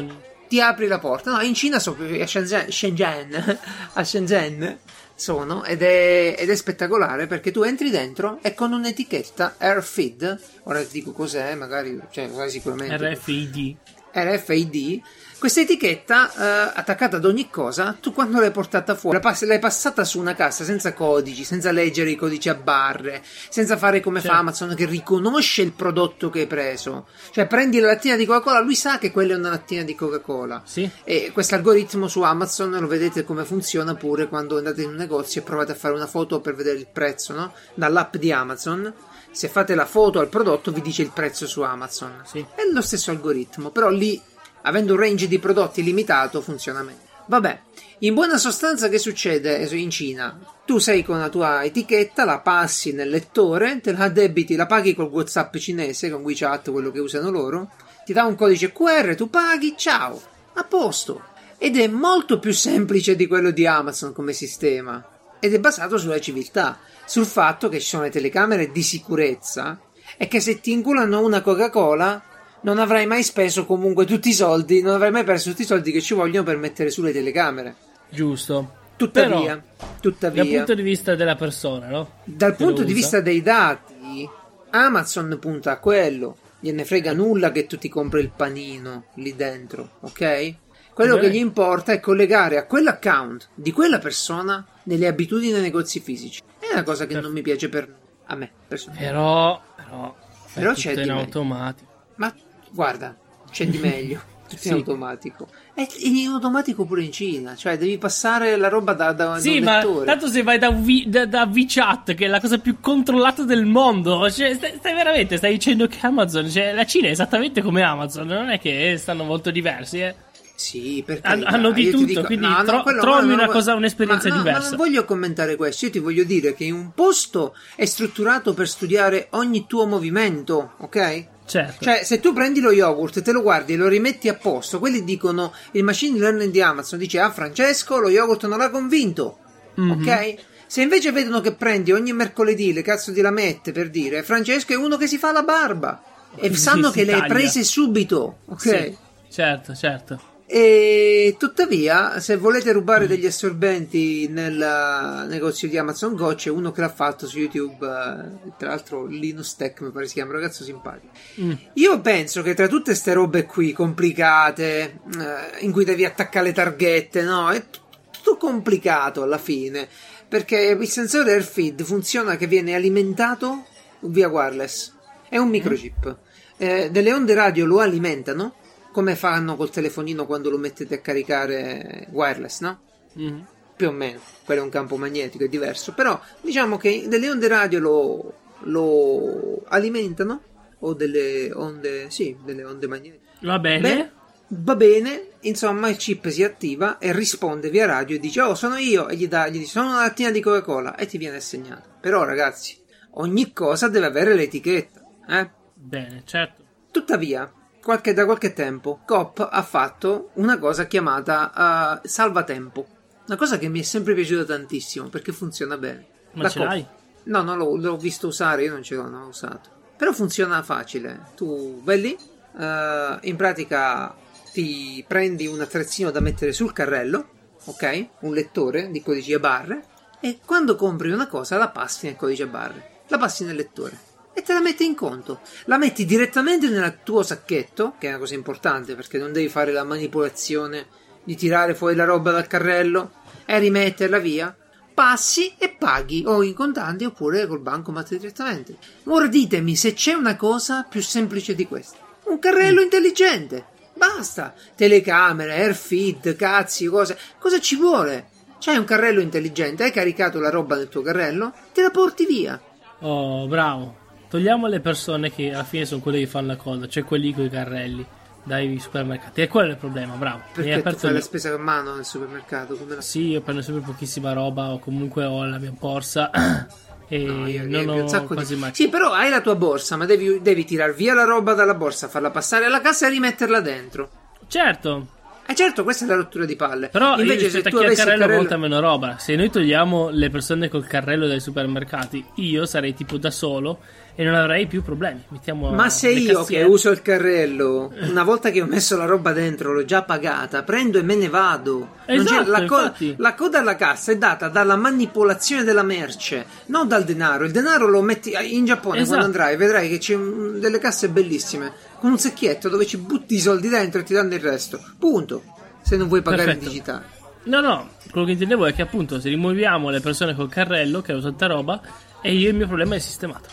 [0.49, 1.33] ti apri la porta.
[1.33, 3.59] No, in Cina sono a Shenzhen, Shenzhen,
[3.95, 4.79] a Shenzhen
[5.15, 10.83] sono ed è, ed è, spettacolare perché tu entri dentro e con un'etichetta RFID, ora
[10.83, 13.15] ti dico cos'è, magari, cioè, magari sicuramente.
[13.15, 13.77] RFID.
[14.13, 15.01] RFID
[15.43, 20.21] questa etichetta eh, attaccata ad ogni cosa, tu quando l'hai portata fuori, l'hai passata su
[20.21, 24.35] una cassa senza codici, senza leggere i codici a barre, senza fare come certo.
[24.37, 27.09] fa Amazon che riconosce il prodotto che hai preso.
[27.33, 30.63] Cioè prendi la lattina di Coca-Cola, lui sa che quella è una lattina di Coca-Cola.
[30.65, 30.89] Sì.
[31.03, 35.41] E questo algoritmo su Amazon lo vedete come funziona pure quando andate in un negozio
[35.41, 37.53] e provate a fare una foto per vedere il prezzo, no?
[37.75, 38.95] Dall'app di Amazon
[39.33, 42.21] se fate la foto al prodotto vi dice il prezzo su Amazon.
[42.25, 42.47] Sì.
[42.55, 44.23] È lo stesso algoritmo, però lì
[44.63, 47.11] avendo un range di prodotti limitato, funziona meglio.
[47.27, 47.61] Vabbè,
[48.01, 50.37] in buona sostanza che succede in Cina?
[50.65, 54.95] Tu sei con la tua etichetta, la passi nel lettore, te la debiti, la paghi
[54.95, 57.71] col WhatsApp cinese, con WeChat, quello che usano loro,
[58.05, 60.21] ti dà un codice QR, tu paghi, ciao,
[60.55, 61.31] a posto.
[61.59, 65.05] Ed è molto più semplice di quello di Amazon come sistema.
[65.39, 69.81] Ed è basato sulla civiltà, sul fatto che ci sono le telecamere di sicurezza
[70.17, 72.23] e che se ti inculano una Coca-Cola
[72.63, 75.93] non avrai mai speso comunque tutti i soldi, non avrai mai perso tutti i soldi
[75.93, 77.77] che ci vogliono per mettere sulle telecamere.
[78.09, 78.81] Giusto.
[78.97, 82.11] Tuttavia, Però, tuttavia, dal punto di vista della persona, no?
[82.25, 84.29] Dal che punto di vista dei dati,
[84.71, 86.37] Amazon punta a quello.
[86.61, 90.55] Gliene frega nulla che tu ti compri il panino lì dentro, ok?
[90.95, 95.99] Quello che gli importa è collegare a quell'account di quella persona nelle abitudini dei negozi
[95.99, 96.43] fisici.
[96.59, 97.23] È una cosa che per...
[97.23, 97.93] non mi piace per
[98.27, 99.13] a me, personalmente.
[99.13, 100.15] Però, però,
[100.53, 101.91] però c'è in automatico.
[102.17, 102.33] Ma
[102.73, 103.17] Guarda,
[103.51, 104.31] c'è di meglio.
[104.55, 104.69] Sì.
[104.69, 105.49] in automatico.
[105.75, 109.65] È in automatico pure in Cina, cioè devi passare la roba da, da Sì, da
[109.65, 110.05] ma lettore.
[110.05, 113.65] tanto se vai da, v, da, da, VChat, che è la cosa più controllata del
[113.65, 117.81] mondo, cioè, stai, stai, veramente, stai dicendo che Amazon, cioè la Cina è esattamente come
[117.83, 120.15] Amazon, non è che stanno molto diversi, eh.
[120.55, 123.75] Sì, perché hanno, hanno di tutto, dico, quindi no, tro- no, trovi no, una cosa,
[123.75, 124.61] un'esperienza ma, diversa.
[124.61, 128.69] Ma non voglio commentare questo, io ti voglio dire che un posto è strutturato per
[128.69, 131.31] studiare ogni tuo movimento, ok?
[131.53, 131.85] Certo.
[131.85, 135.05] Cioè, se tu prendi lo yogurt, te lo guardi e lo rimetti a posto, quelli
[135.05, 139.37] dicono il machine learning di Amazon dice "Ah, Francesco, lo yogurt non l'ha convinto".
[139.79, 139.91] Mm-hmm.
[139.91, 140.35] Ok?
[140.67, 144.77] Se invece vedono che prendi ogni mercoledì le cazzo di lamette per dire Francesco è
[144.77, 146.03] uno che si fa la barba
[146.37, 148.59] e sanno che le hai prese subito, ok?
[148.59, 148.97] Sì,
[149.29, 150.32] certo, certo.
[150.55, 156.83] E tuttavia, se volete rubare degli assorbenti nel negozio di Amazon Go, c'è uno che
[156.83, 157.87] l'ha fatto su YouTube.
[157.87, 161.11] Uh, tra l'altro, Linus Tech mi pare si chiama, ragazzo simpatico.
[161.41, 161.53] Mm.
[161.73, 166.53] Io penso che tra tutte queste robe qui complicate, uh, in cui devi attaccare le
[166.53, 167.49] targhette, no?
[167.49, 167.65] È
[168.11, 169.89] tutto complicato alla fine.
[170.29, 173.65] Perché il sensore AirFeed funziona che viene alimentato
[174.01, 174.93] via wireless.
[175.31, 176.09] È un microchip.
[176.09, 176.13] Mm.
[176.59, 178.57] Eh, delle onde radio lo alimentano
[178.93, 182.81] come fanno col telefonino quando lo mettete a caricare wireless, no?
[183.19, 183.41] Mm-hmm.
[183.75, 187.49] Più o meno, quello è un campo magnetico, è diverso, però diciamo che delle onde
[187.49, 190.43] radio lo, lo alimentano,
[190.85, 193.21] o delle onde, sì, delle onde magnetiche.
[193.41, 193.81] Va bene.
[193.81, 194.11] Beh,
[194.49, 198.77] va bene, insomma il chip si attiva e risponde via radio e dice oh sono
[198.77, 201.89] io e gli, dà, gli dice sono una lattina di Coca-Cola e ti viene assegnato.
[202.01, 202.81] Però ragazzi,
[203.13, 205.51] ogni cosa deve avere l'etichetta, eh?
[205.75, 206.63] Bene, certo.
[206.91, 207.51] Tuttavia,
[207.83, 212.87] qualche, da qualche tempo Cop ha fatto una cosa chiamata uh, salvatempo.
[213.27, 216.07] Una cosa che mi è sempre piaciuta tantissimo perché funziona bene.
[216.33, 216.69] Ma La ce Coop.
[216.71, 216.87] l'hai?
[217.25, 219.71] No, no, l'ho, l'ho, visto usare, io non ce l'ho, non l'ho usato.
[219.97, 221.27] Però funziona facile.
[221.37, 222.17] Tu vai lì,
[222.53, 224.15] uh, in pratica
[224.53, 227.29] ti prendi un attrezzino da mettere sul carrello,
[227.65, 228.09] ok?
[228.21, 229.85] Un lettore di codici a barre,
[230.21, 232.91] e quando compri una cosa la passi nel codice a barre.
[233.09, 235.41] La passi nel lettore e te la metti in conto.
[235.65, 239.73] La metti direttamente nel tuo sacchetto, che è una cosa importante perché non devi fare
[239.73, 240.87] la manipolazione
[241.25, 243.13] di tirare fuori la roba dal carrello
[243.45, 244.57] e rimetterla via.
[244.95, 248.77] Passi e paghi o in contanti oppure col bancomat direttamente.
[249.05, 251.97] Ora ditemi se c'è una cosa più semplice di questa.
[252.25, 252.85] Un carrello mm.
[252.85, 253.67] intelligente.
[253.95, 254.55] Basta.
[254.75, 257.19] Telecamere, airfeed, cazzi, cose.
[257.39, 258.29] Cosa ci vuole?
[258.59, 262.61] C'hai un carrello intelligente, hai caricato la roba nel tuo carrello, te la porti via.
[263.01, 264.02] Oh, bravo.
[264.33, 267.45] Togliamo le persone che alla fine sono quelle che fanno la cosa, cioè quelli con
[267.45, 268.03] i carrelli.
[268.45, 269.43] dai supermercati.
[269.43, 270.41] E quello è il problema, bravo.
[270.55, 272.79] Perché tu fai gli- la spesa a mano nel supermercato?
[272.89, 273.03] La...
[273.03, 276.31] Sì, io prendo sempre pochissima roba o comunque ho la mia borsa
[277.09, 278.61] e No, io non ho un sacco quasi di...
[278.61, 278.71] mai.
[278.75, 282.09] Sì, però hai la tua borsa, ma devi, devi tirar via la roba dalla borsa,
[282.09, 284.09] farla passare alla cassa e rimetterla dentro.
[284.49, 285.07] Certo,
[285.47, 286.89] E certo, questa è la rottura di palle.
[286.89, 288.39] però Invece, io se tu avessi il carrello, carrello...
[288.41, 289.19] molta meno roba.
[289.19, 293.79] Se noi togliamo le persone col carrello dai supermercati, io sarei tipo da solo
[294.15, 295.23] e non avrei più problemi.
[295.29, 299.33] Mettiamo Ma se io che uso il carrello, una volta che ho messo la roba
[299.33, 301.97] dentro, l'ho già pagata, prendo e me ne vado.
[302.07, 307.05] Esatto, la, co- la coda alla cassa è data dalla manipolazione della merce, non dal
[307.05, 307.45] denaro.
[307.45, 309.19] Il denaro lo metti in Giappone Esatto.
[309.19, 313.39] quando andrai, vedrai che c'è delle casse bellissime con un secchietto dove ci butti i
[313.39, 314.83] soldi dentro e ti danno il resto.
[314.99, 315.43] Punto.
[315.83, 316.65] Se non vuoi pagare Perfetto.
[316.65, 317.05] in digitale.
[317.45, 321.11] No, no, quello che intendevo è che appunto se rimuoviamo le persone col carrello che
[321.11, 321.81] hanno tanta roba
[322.21, 323.49] e io il mio problema è sistemato.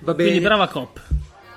[0.00, 0.28] Va bene.
[0.30, 1.00] Quindi brava cop.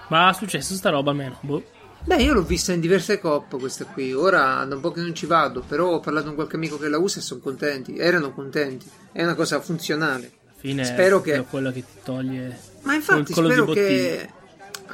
[0.09, 1.37] Ma è successo sta roba almeno.
[1.41, 1.63] Boh.
[2.03, 4.11] Beh, io l'ho vista in diverse coppe questa qui.
[4.13, 6.89] Ora da un po' che non ci vado, però ho parlato con qualche amico che
[6.89, 7.95] la usa e sono contenti.
[7.97, 8.89] Erano contenti.
[9.11, 10.31] È una cosa funzionale.
[10.45, 12.59] Alla fine Spero è che- proprio quello che ti toglie.
[12.81, 14.29] Ma infatti spero che.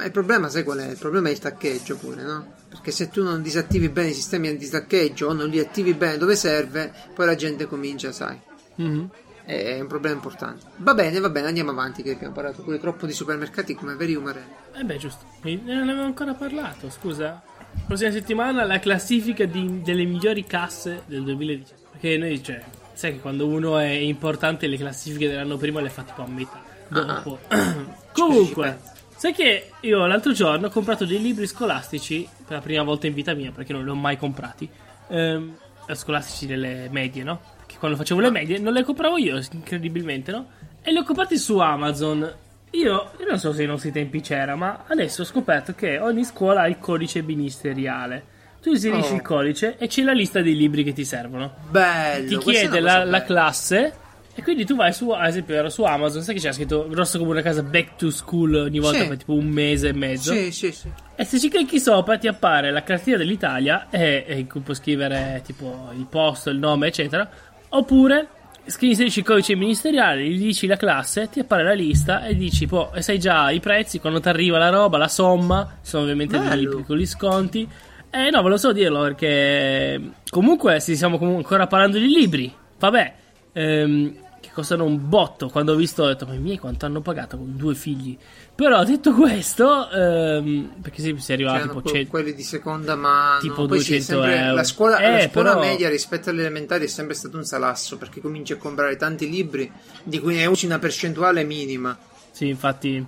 [0.04, 0.90] Il problema, sai qual è?
[0.90, 2.52] Il problema è il taccheggio pure, no?
[2.68, 6.36] Perché se tu non disattivi bene i sistemi antitaccheggio o non li attivi bene dove
[6.36, 8.38] serve, poi la gente comincia, sai.
[8.76, 9.10] Mhm.
[9.48, 10.66] È un problema importante.
[10.76, 14.14] Va bene, va bene, andiamo avanti, che abbiamo parlato pure troppo di supermercati come veri
[14.14, 14.52] umarelli.
[14.76, 15.24] Eh beh, giusto.
[15.40, 17.40] Mi- Non ne avevo ancora parlato, scusa.
[17.86, 21.72] Prossima settimana la classifica di- delle migliori casse del 2010.
[21.92, 26.02] Perché noi, cioè, sai che quando uno è importante le classifiche dell'anno prima le fa
[26.02, 26.60] tipo a metà.
[26.88, 27.38] Dopo.
[28.12, 28.78] Comunque,
[29.16, 33.14] sai che io l'altro giorno ho comprato dei libri scolastici per la prima volta in
[33.14, 34.68] vita mia, perché non li ho mai comprati.
[35.08, 35.56] Ehm,
[35.94, 37.40] scolastici delle medie, no?
[37.78, 40.46] Quando facevo le medie non le compravo io, incredibilmente, no?
[40.82, 42.34] E li ho comprati su Amazon.
[42.72, 46.24] Io, io non so se ai nostri tempi c'era, ma adesso ho scoperto che ogni
[46.24, 48.36] scuola ha il codice ministeriale.
[48.60, 49.16] Tu inserisci Oh.
[49.16, 52.26] il codice e c'è la lista dei libri che ti servono Bello.
[52.28, 53.92] ti chiede la, la classe
[54.34, 57.18] e quindi tu vai su, ad esempio ero su Amazon, sai che c'era scritto grosso
[57.18, 59.08] come una casa back to school ogni volta Sì.
[59.08, 60.32] per tipo un mese e mezzo.
[60.32, 60.88] Sì, sì, sì.
[61.14, 64.76] E se ci clicchi sopra ti appare la cartina dell'Italia e, e in cui puoi
[64.76, 67.28] scrivere tipo il posto, il nome, eccetera.
[67.70, 68.28] Oppure
[68.68, 72.66] scrivi inserisci il codice ministeriale, gli dici la classe, ti appare la lista e dici,
[72.66, 76.38] poi e sai già i prezzi, quando ti arriva la roba, la somma, sono ovviamente
[76.38, 77.68] dei piccoli sconti.
[78.10, 80.00] Eh no, volevo solo dirlo perché
[80.30, 83.14] comunque stiamo comunque ancora parlando di libri, vabbè,
[83.52, 85.48] ehm, che costano un botto.
[85.48, 88.16] Quando ho visto ho detto, ma i miei quanto hanno pagato con due figli?
[88.54, 92.42] Però detto questo, ehm, perché se si arriva a C'erano tipo que- 100 quelli di
[92.42, 93.40] seconda mano.
[93.40, 94.54] Tipo Poi sì, 200 sempre- euro.
[94.54, 97.96] La scuola, Eh, la scuola però- media rispetto alle elementari è sempre stato un salasso
[97.98, 99.70] perché cominci a comprare tanti libri
[100.02, 101.96] di cui ne usi una percentuale minima.
[102.30, 103.04] Sì, infatti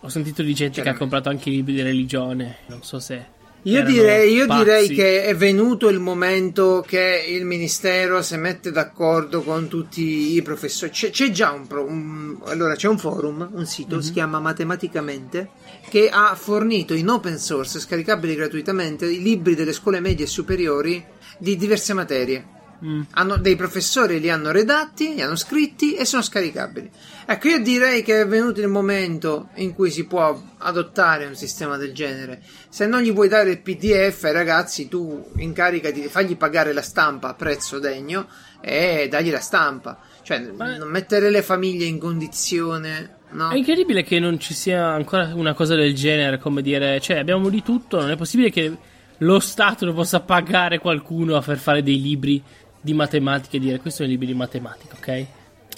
[0.00, 2.58] ho sentito di gente che ha comprato anche i libri di religione.
[2.66, 3.34] Non so se.
[3.66, 9.42] Io, direi, io direi che è venuto il momento che il ministero si mette d'accordo
[9.42, 10.92] con tutti i professori.
[10.92, 14.00] C'è, c'è già un, pro- un- allora c'è un forum, un sito, Mhm.
[14.02, 15.50] si chiama Matematicamente,
[15.90, 21.04] che ha fornito in open source, scaricabili gratuitamente, i libri delle scuole medie e superiori
[21.38, 22.46] di diverse materie.
[22.84, 23.02] Mm.
[23.12, 26.90] Hanno, dei professori li hanno redatti, li hanno scritti e sono scaricabili.
[27.26, 31.76] Ecco, io direi che è venuto il momento in cui si può adottare un sistema
[31.76, 32.42] del genere.
[32.68, 36.82] Se non gli vuoi dare il PDF ai ragazzi, tu incaricati di fargli pagare la
[36.82, 38.26] stampa a prezzo degno
[38.60, 39.98] e dagli la stampa.
[40.22, 43.14] Cioè, non mettere le famiglie in condizione.
[43.30, 43.50] No?
[43.50, 47.48] È incredibile che non ci sia ancora una cosa del genere, come dire, cioè abbiamo
[47.48, 48.76] di tutto, non è possibile che
[49.18, 52.42] lo Stato non possa pagare qualcuno per fare dei libri
[52.86, 55.26] di matematica e dire questi sono libri di matematica, ok?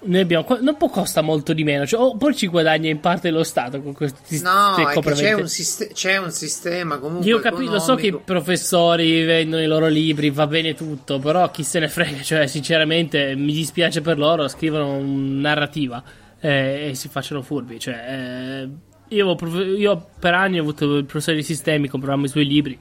[0.01, 3.43] Noi abbiamo, non può costa molto di meno, cioè, oppure ci guadagna in parte lo
[3.43, 4.75] Stato con questi No,
[5.13, 7.27] c'è un, siste- c'è un sistema comunque.
[7.29, 11.51] Io ho capito, so che i professori vendono i loro libri, va bene tutto, però
[11.51, 16.01] chi se ne frega, cioè sinceramente mi dispiace per loro, scrivono una narrativa
[16.41, 18.69] eh, e si facciano furbi, cioè eh,
[19.09, 22.79] io, prof- io per anni ho avuto il professore di sistemi, compravamo i suoi libri,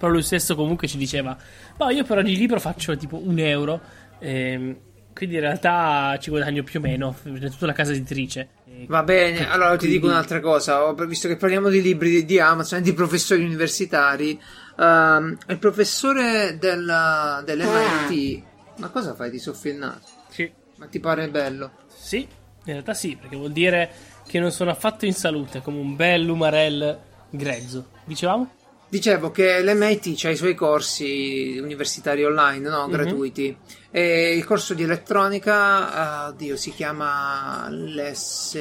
[0.00, 1.36] però lui stesso comunque ci diceva,
[1.76, 3.78] ma io per ogni libro faccio tipo un euro,
[4.18, 4.74] ehm,
[5.12, 8.48] quindi in realtà ci guadagno più o meno, è tutta la casa editrice.
[8.86, 12.78] Va bene, allora ti dico un'altra cosa, visto che parliamo di libri di, di Amazon
[12.78, 14.40] e di professori universitari,
[14.78, 18.42] ehm, il professore del, dell'MIT,
[18.76, 19.30] ma cosa fai?
[19.30, 20.00] Ti soffi il naso?
[20.30, 20.50] Sì.
[20.76, 21.72] Ma ti pare bello?
[21.94, 23.90] Sì, in realtà sì, perché vuol dire
[24.26, 27.88] che non sono affatto in salute, come un bel lumarel grezzo.
[28.04, 28.54] Dicevamo?
[28.90, 32.86] Dicevo che l'MIT ha i suoi corsi universitari online, no?
[32.86, 32.90] Mhm.
[32.90, 33.56] gratuiti.
[33.88, 38.56] E il corso di elettronica, eh, oddio, si chiama l'S.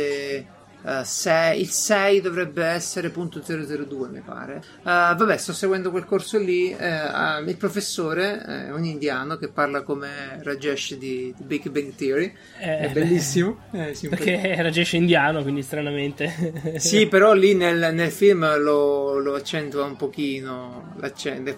[0.82, 4.64] Uh, se, il 6 dovrebbe essere punto 002 mi pare.
[4.80, 9.82] Uh, vabbè sto seguendo quel corso lì uh, il professore è un indiano che parla
[9.82, 12.34] come Rajesh di, di Big Bang Theory.
[12.60, 13.58] Eh, è bellissimo.
[13.72, 16.78] eh, perché è Rajesh indiano quindi stranamente.
[16.90, 20.96] Sì però lì nel, nel film lo, lo, accentua un pochino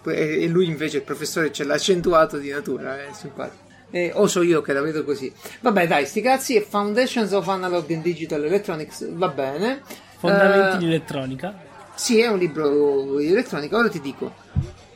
[0.05, 4.41] e lui invece il professore ce l'ha accentuato di natura è simpatico eh, o so
[4.41, 5.31] io che la vedo così.
[5.59, 6.59] Vabbè, dai, sti cazzi.
[6.61, 9.81] Foundations of Analog and Digital Electronics va bene.
[10.17, 11.69] Fondamenti uh, di elettronica.
[11.93, 13.77] Sì, è un libro di elettronica.
[13.77, 14.33] Ora ti dico: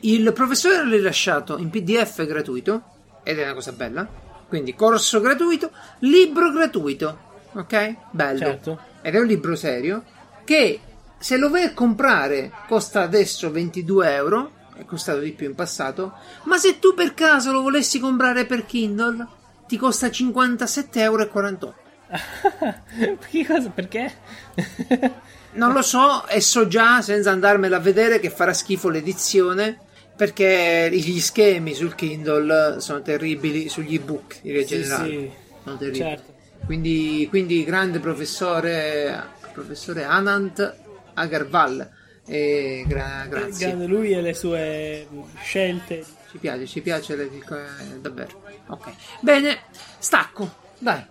[0.00, 2.82] il professore l'ha rilasciato in PDF gratuito,
[3.22, 4.08] ed è una cosa bella.
[4.48, 7.18] Quindi, corso gratuito, libro gratuito.
[7.52, 7.94] Ok?
[8.10, 8.38] Bello.
[8.38, 8.80] Certo.
[9.02, 10.02] Ed è un libro serio
[10.44, 10.80] che
[11.18, 16.14] se lo vai a comprare costa adesso 22 euro è costato di più in passato,
[16.44, 19.26] ma se tu per caso lo volessi comprare per Kindle,
[19.66, 21.74] ti costa 57,48 euro.
[23.74, 24.14] Perché?
[25.56, 29.80] non lo so e so già, senza andarmela a vedere, che farà schifo l'edizione
[30.16, 35.08] perché gli schemi sul Kindle sono terribili, sugli ebook in sì, generale.
[35.08, 35.30] Sì.
[35.62, 36.04] Sono terribili.
[36.04, 36.34] Certo.
[36.64, 40.74] Quindi, quindi grande professore, professore Anant
[41.14, 41.90] Agarwal
[42.26, 43.74] e gra- grazie.
[43.86, 45.06] Lui e le sue
[45.42, 46.04] scelte.
[46.30, 48.42] Ci piace, ci piace le, eh, davvero.
[48.68, 48.92] Ok.
[49.20, 49.60] Bene,
[49.98, 50.64] stacco.
[50.78, 51.04] Dai,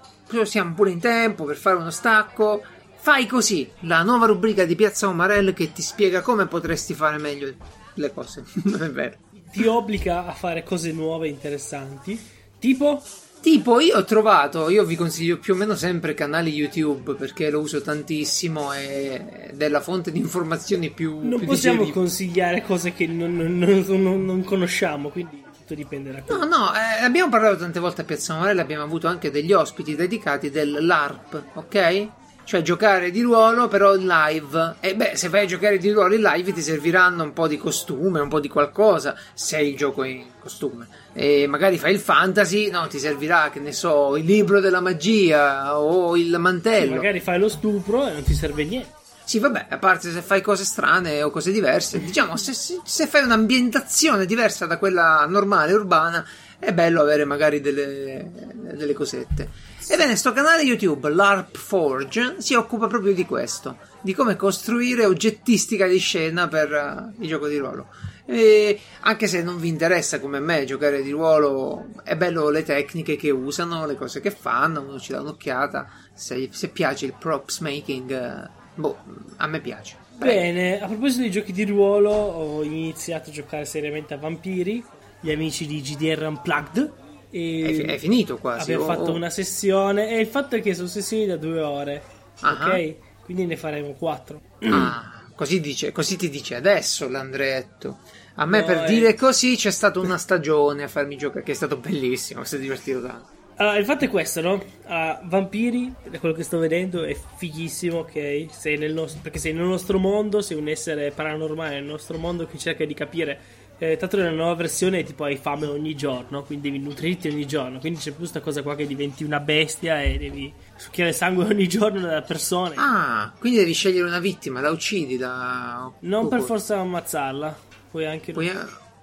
[0.44, 2.64] siamo pure in tempo per fare uno stacco.
[2.98, 7.54] Fai così, la nuova rubrica di Piazza Omarell che ti spiega come potresti fare meglio
[7.94, 8.44] le cose.
[8.64, 9.16] Non è vero.
[9.52, 12.20] Ti obbliga a fare cose nuove e interessanti.
[12.60, 13.02] Tipo
[13.46, 17.60] Tipo, io ho trovato, io vi consiglio più o meno sempre canali YouTube perché lo
[17.60, 21.20] uso tantissimo e è la fonte di informazioni più.
[21.20, 21.92] Non più possiamo digeribili.
[21.92, 26.44] consigliare cose che non, non, non, non, conosciamo, quindi tutto dipende da quello.
[26.44, 29.94] No, no, eh, abbiamo parlato tante volte a Piazza Morella, abbiamo avuto anche degli ospiti
[29.96, 32.10] dedicati dell'ARP, ok?
[32.46, 34.76] Cioè giocare di ruolo però in live.
[34.80, 37.58] E beh, se vai a giocare di ruolo in live ti serviranno un po' di
[37.58, 40.88] costume, un po' di qualcosa, se il gioco è in costume.
[41.14, 45.80] E magari fai il fantasy, no, ti servirà, che ne so, il libro della magia
[45.80, 46.92] o il mantello.
[46.92, 48.94] Sì, magari fai lo stupro e non ti serve niente.
[49.26, 53.24] Sì, vabbè, a parte se fai cose strane o cose diverse, diciamo, se, se fai
[53.24, 56.24] un'ambientazione diversa da quella normale, urbana,
[56.60, 58.30] è bello avere magari delle,
[58.76, 59.74] delle cosette.
[59.88, 65.86] Ebbene, sto canale YouTube, LARP Forge, si occupa proprio di questo, di come costruire oggettistica
[65.86, 67.90] di scena per uh, il gioco di ruolo.
[68.26, 73.16] E anche se non vi interessa come me giocare di ruolo, è bello le tecniche
[73.16, 75.88] che usano, le cose che fanno, uno ci dà un'occhiata.
[76.16, 78.98] Se, se piace il props making, uh, boh,
[79.36, 79.98] a me piace.
[80.18, 84.84] Bene, a proposito di giochi di ruolo, ho iniziato a giocare seriamente a Vampiri,
[85.20, 87.04] gli amici di GDR Unplugged
[87.36, 88.72] e è, è finito quasi.
[88.72, 89.16] Abbiamo oh, fatto oh.
[89.16, 92.02] una sessione e il fatto è che sono sessioni da due ore.
[92.42, 92.50] Uh-huh.
[92.50, 92.96] Ok?
[93.26, 94.40] Quindi ne faremo quattro.
[94.62, 97.98] Ah, così, dice, così ti dice adesso l'Andretto.
[98.36, 98.88] A me no, per è...
[98.88, 102.62] dire così c'è stata una stagione a farmi giocare che è stato bellissimo, mi sono
[102.62, 103.34] divertito tanto.
[103.58, 104.54] Allora, il fatto è questo, no?
[104.54, 108.48] Uh, Vampiri, da quello che sto vedendo, è fighissimo, ok?
[108.50, 112.46] Sei nel nostro, perché sei nel nostro mondo, sei un essere paranormale nel nostro mondo
[112.46, 113.40] che cerca di capire
[113.78, 117.80] eh, tanto nella nuova versione tipo hai fame ogni giorno, quindi devi nutrirti ogni giorno.
[117.80, 121.68] Quindi c'è più questa cosa qua che diventi una bestia e devi succhiare sangue ogni
[121.68, 122.74] giorno dalla persona.
[122.76, 125.92] Ah, quindi devi scegliere una vittima, la uccidi da.
[126.00, 127.58] Non per forza ammazzarla.
[127.92, 128.32] Puoi anche.
[128.32, 128.50] Puoi,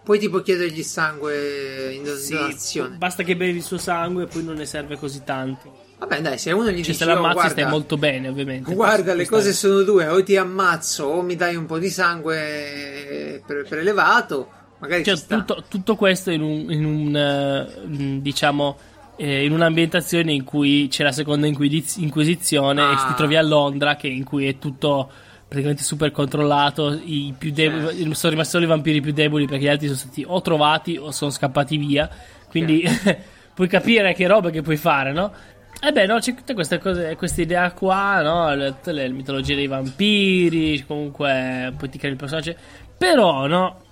[0.02, 2.56] puoi tipo chiedergli sangue in donazione.
[2.56, 5.80] Sì, basta che bevi il suo sangue e poi non ne serve così tanto.
[5.98, 8.74] Vabbè, dai, se uno gli cioè, dice: Se l'ammazzi, guarda, stai molto bene, ovviamente.
[8.74, 13.42] Guarda, le cose sono due: o ti ammazzo o mi dai un po' di sangue
[13.46, 18.76] prelevato Magari cioè, tutto, tutto, questo in un, in un uh, diciamo
[19.14, 22.90] eh, in un'ambientazione in cui c'è la seconda inquisiz- inquisizione ah.
[22.90, 25.08] e ti trovi a Londra che in cui è tutto
[25.46, 28.14] praticamente super controllato i più deboli, certo.
[28.14, 31.12] sono rimasti solo i vampiri più deboli perché gli altri sono stati o trovati o
[31.12, 32.10] sono scappati via
[32.48, 33.22] quindi certo.
[33.54, 35.32] puoi capire che roba che puoi fare no?
[35.80, 38.54] E beh, no, c'è tutta questa, cosa, questa idea qua, no?
[38.54, 42.54] Le, le mitologie dei vampiri, comunque poi ti crei il personaggio.
[42.96, 43.91] Però, no?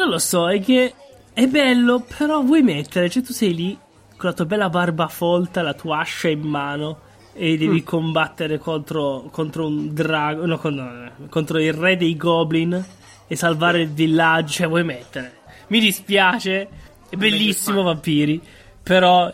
[0.00, 0.94] Non lo so, è che
[1.34, 3.78] è bello, però vuoi mettere, cioè tu sei lì
[4.16, 7.00] con la tua bella barba folta, la tua ascia in mano
[7.34, 7.84] e devi mm.
[7.84, 10.58] combattere contro, contro un drago, no,
[11.28, 12.82] contro il re dei goblin
[13.26, 15.40] e salvare il villaggio, cioè vuoi mettere.
[15.66, 16.68] Mi dispiace,
[17.10, 18.40] è bellissimo vampiri.
[18.82, 19.30] Però,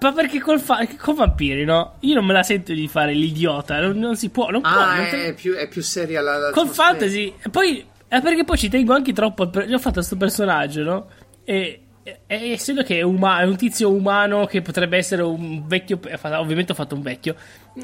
[0.00, 1.96] ma perché col fa- con vampiri, no?
[2.00, 3.78] Io non me la sento di fare l'idiota.
[3.78, 4.48] Non, non si può.
[4.48, 5.26] Non ah, può, non te...
[5.26, 6.38] è, più, è più seria la.
[6.38, 7.34] la con fantasy.
[7.42, 9.50] E poi è perché poi ci tengo anche troppo.
[9.66, 11.06] Io ho fatto questo personaggio, no?
[11.44, 16.00] E, e- essendo che è, uma- è un tizio umano che potrebbe essere un vecchio,
[16.22, 17.34] ovviamente ho fatto un vecchio,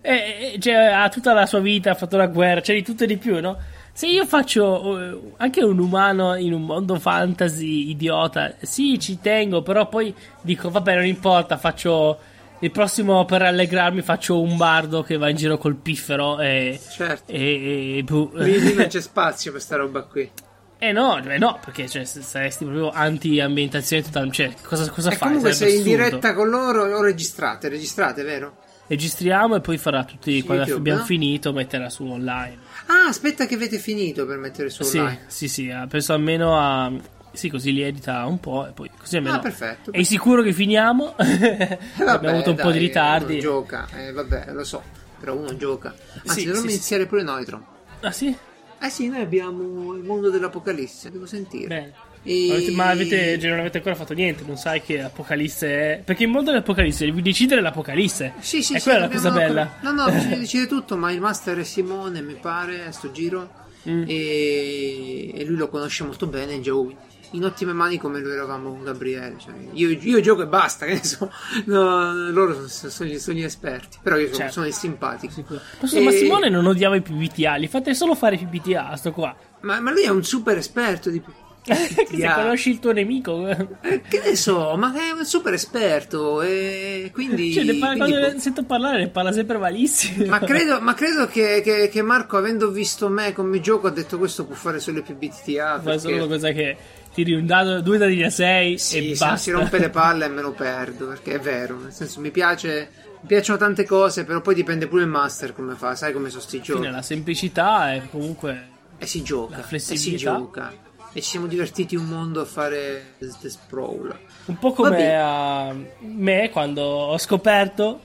[0.00, 3.06] E- cioè, ha tutta la sua vita, ha fatto la guerra, c'è di tutto e
[3.06, 3.56] di più, no?
[3.92, 9.62] Se io faccio eh, anche un umano in un mondo fantasy idiota, sì, ci tengo,
[9.62, 12.18] però poi dico, vabbè, non importa, faccio
[12.60, 17.30] il prossimo per rallegrarmi faccio un bardo che va in giro col piffero e Certo.
[17.30, 18.04] e, e
[18.44, 20.30] lì non c'è spazio per sta roba qui.
[20.78, 24.30] Eh no, eh no, perché cioè, saresti proprio anti-ambientazione totale.
[24.30, 25.28] Cioè, cosa, cosa E fai?
[25.28, 27.68] comunque Sarebbe sei in diretta con loro o registrate?
[27.68, 28.58] Registrate, vero?
[28.86, 31.06] Registriamo e poi farà tutti, Su quando YouTube, abbiamo no?
[31.06, 32.58] finito, metterà su online.
[32.86, 35.24] Ah, aspetta che avete finito per mettere su Sì, online.
[35.28, 36.92] sì, sì, eh, penso almeno a...
[37.36, 39.36] Sì, così li edita un po' e poi così almeno...
[39.36, 39.92] Ah, perfetto.
[39.92, 41.14] È sicuro che finiamo?
[41.18, 41.78] Vabbè,
[42.10, 43.32] abbiamo avuto un po' dai, di ritardi.
[43.34, 44.82] Uno gioca, eh, vabbè, lo so.
[45.20, 45.94] Però uno gioca.
[46.26, 47.64] Anzi, Sì, dovremmo sì, iniziare pure noi, Tron.
[48.00, 48.34] Ah sì?
[48.78, 51.66] Eh sì, noi abbiamo il mondo dell'Apocalisse, devo sentire.
[51.66, 51.92] Bene.
[52.22, 56.02] E- Avete- ma avete, cioè, non avete ancora fatto niente, non sai che Apocalisse è...
[56.04, 58.32] Perché il mondo dell'Apocalisse devi decidere l'Apocalisse.
[58.40, 59.72] Sì, sì, È sì, quella la cosa bella.
[59.80, 63.64] No, no, bisogna decidere tutto, ma il master è Simone, mi pare, a sto giro.
[63.88, 64.02] Mm.
[64.08, 65.32] E...
[65.40, 66.94] e lui lo conosce molto bene, Joe.
[67.32, 69.34] In ottime mani come lo eravamo con Gabriele.
[69.38, 71.30] Cioè, io, io gioco e basta, che ne so.
[71.66, 73.98] No, loro sono, sono gli, sono gli esperti.
[74.02, 74.52] Però io sono, Certo.
[74.52, 75.44] sono simpatico.
[75.48, 75.60] Ma,
[75.92, 79.34] E- ma Simone non odiava i PBTA, li fate solo fare i PBTA, sto qua.
[79.62, 81.20] Ma, ma lui è un super esperto di
[81.66, 82.34] Se PBTA.
[82.36, 86.40] conosci il tuo nemico, Eh, Che ne so, ma è un super esperto.
[86.40, 87.52] E quindi.
[87.52, 90.26] cioè, parla- quindi- quando ne sento parlare ne parla sempre malissimo.
[90.26, 94.16] Ma credo, ma credo che, che- che Marco, avendo visto me come gioco, ha detto
[94.16, 95.74] questo può fare solo PBTA.
[95.74, 95.98] Fa Perché...
[95.98, 96.76] solo cosa che
[97.16, 99.36] tiri un dado, due dadi da 6 Sì, e basta.
[99.36, 102.90] si rompe le palle me lo perdo, perché è vero, nel senso mi piace,
[103.22, 106.42] mi piacciono tante cose, però poi dipende pure il master come fa, sai come sono
[106.42, 106.86] sti giochi.
[106.88, 110.32] la semplicità è comunque E si gioca, la e si flessibilità.
[110.36, 110.72] gioca.
[111.12, 114.18] E ci siamo divertiti un mondo a fare The Sprawl.
[114.46, 118.00] un po' come a me quando ho scoperto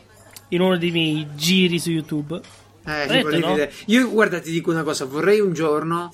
[0.50, 2.40] in uno dei miei giri su YouTube.
[2.86, 3.58] Eh, Detto, no?
[3.88, 6.14] Io guarda, ti dico una cosa, vorrei un giorno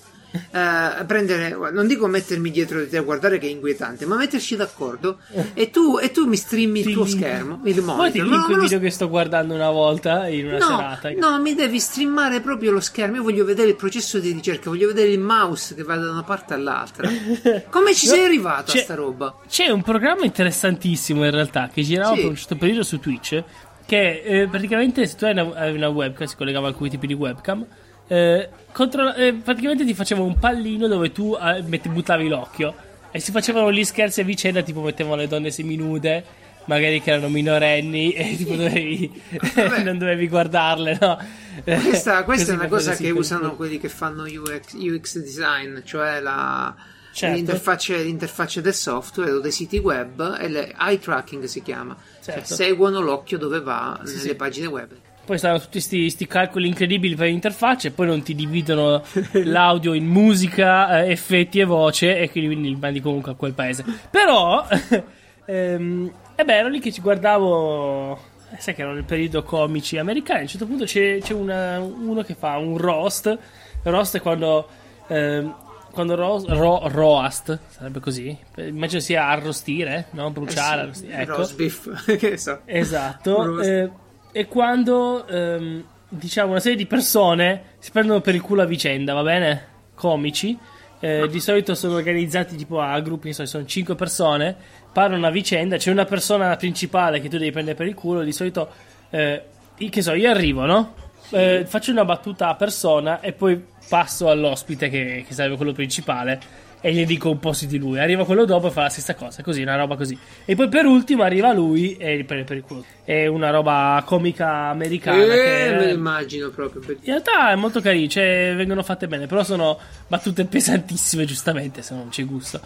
[0.51, 4.55] eh, prendere, non dico mettermi dietro di te a guardare che è inquietante, ma metterci
[4.55, 5.19] d'accordo
[5.53, 8.21] e tu, e tu mi streammi il Ti tuo link- schermo, il ti monitor.
[8.25, 11.11] linko No, il video che sto guardando una volta in una No, serata.
[11.11, 13.15] no, mi devi streamare proprio lo schermo.
[13.17, 16.23] Io voglio vedere il processo di ricerca, voglio vedere il mouse che va da una
[16.23, 17.09] parte all'altra.
[17.69, 19.35] Come ci sei arrivato C'è- a sta roba?
[19.47, 22.21] C'è un programma interessantissimo in realtà che girava Sì.
[22.21, 23.43] per un certo periodo su Twitch
[23.85, 27.07] che eh, praticamente se tu hai una, avevi una webcam si collegava a alcuni tipi
[27.07, 27.65] di webcam
[28.07, 32.73] eh, controlla- eh, praticamente ti faceva un pallino dove tu eh, metti- buttavi l'occhio
[33.11, 36.23] e si facevano gli scherzi a vicenda tipo mettevano le donne seminude
[36.65, 39.21] magari che erano minorenni e tipo dovevi
[39.83, 41.17] non dovevi guardarle no
[41.63, 46.19] Questa, questa è una cosa che sì, usano quelli che fanno UX, UX design, cioè
[46.19, 46.75] la,
[47.17, 47.35] Certo.
[47.35, 51.97] l'interfaccia, l'interfaccia del software o dei siti web e le eye tracking si chiama.
[52.21, 52.45] Certo.
[52.45, 54.35] Cioè, seguono l'occhio dove va nelle sì.
[54.35, 54.91] pagine web.
[55.27, 59.03] Poi stanno tutti questi calcoli incredibili per l'interfaccia e poi non ti dividono
[59.43, 63.83] l'audio in musica, eh, effetti e voce e quindi li mandi comunque a quel paese.
[64.09, 64.65] Però,
[65.45, 68.13] ehm, e beh, ero lì che ci guardavo,
[68.51, 71.77] eh, sai che erano nel periodo comici americani, a un certo punto c'è, c'è una-
[71.79, 73.37] uno che fa un roast,
[73.83, 74.65] roast è quando...
[75.07, 75.55] ehm,
[75.91, 80.29] quando ro- ro- roast sarebbe così, Eh, immagino sia arrostire, no?
[80.31, 81.35] bruciare, Eh sì, ecco.
[81.37, 82.61] roast beef, che so.
[82.65, 83.59] Esatto.
[83.59, 83.89] Eh,
[84.37, 89.13] e quando ehm, diciamo una serie di persone si prendono per il culo a vicenda,
[89.13, 89.65] va bene?
[89.95, 90.55] Comici.
[90.99, 94.55] eh, di solito sono organizzati tipo a gruppi, so, sono 5 persone,
[94.93, 98.31] parlano a vicenda, c'è una persona principale che tu devi prendere per il culo, di
[98.31, 98.69] solito,
[99.09, 99.41] eh,
[99.75, 100.93] io- che so, io arrivo, no?
[101.31, 103.59] Eh, faccio una battuta a persona e poi
[103.89, 106.39] passo all'ospite che, che sarebbe quello principale
[106.87, 107.99] e gli dico un po' su di lui.
[107.99, 110.17] Arriva quello dopo e fa la stessa cosa, così, una roba così.
[110.45, 112.85] E poi per ultimo arriva lui e gli prende per il culo.
[113.03, 115.21] È una roba comica americana.
[115.21, 116.81] Eh, che, me lo immagino proprio.
[116.87, 119.77] in realtà è molto carino, cioè vengono fatte bene, però sono
[120.07, 122.61] battute pesantissime, giustamente, se non c'è gusto.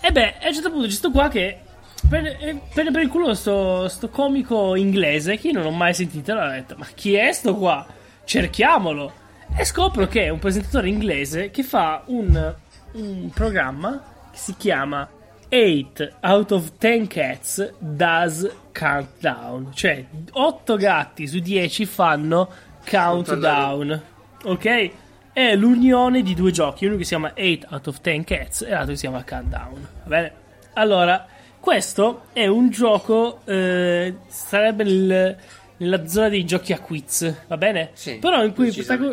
[0.00, 1.58] E beh, a un certo punto c'è sto qua che
[2.08, 5.92] prende, eh, prende per il culo sto, sto comico inglese che io non ho mai
[5.92, 6.32] sentito.
[6.32, 7.86] Allora ho detto, ma chi è sto qua?
[8.24, 9.12] Cerchiamolo.
[9.54, 12.54] E scopro che è un presentatore inglese che fa un,
[12.96, 15.08] un programma che si chiama
[15.48, 19.70] 8 out of 10 cats does countdown.
[19.72, 22.48] Cioè, 8 gatti su 10 fanno
[22.88, 24.02] countdown.
[24.44, 24.90] Ok?
[25.32, 28.70] È l'unione di due giochi, uno che si chiama 8 out of 10 cats e
[28.70, 29.80] l'altro che si chiama countdown.
[30.04, 30.32] Va bene?
[30.74, 31.26] Allora,
[31.60, 35.36] questo è un gioco, eh, sarebbe nel-
[35.78, 37.90] nella zona dei giochi a quiz, va bene?
[37.92, 38.72] Sì, Però in cui,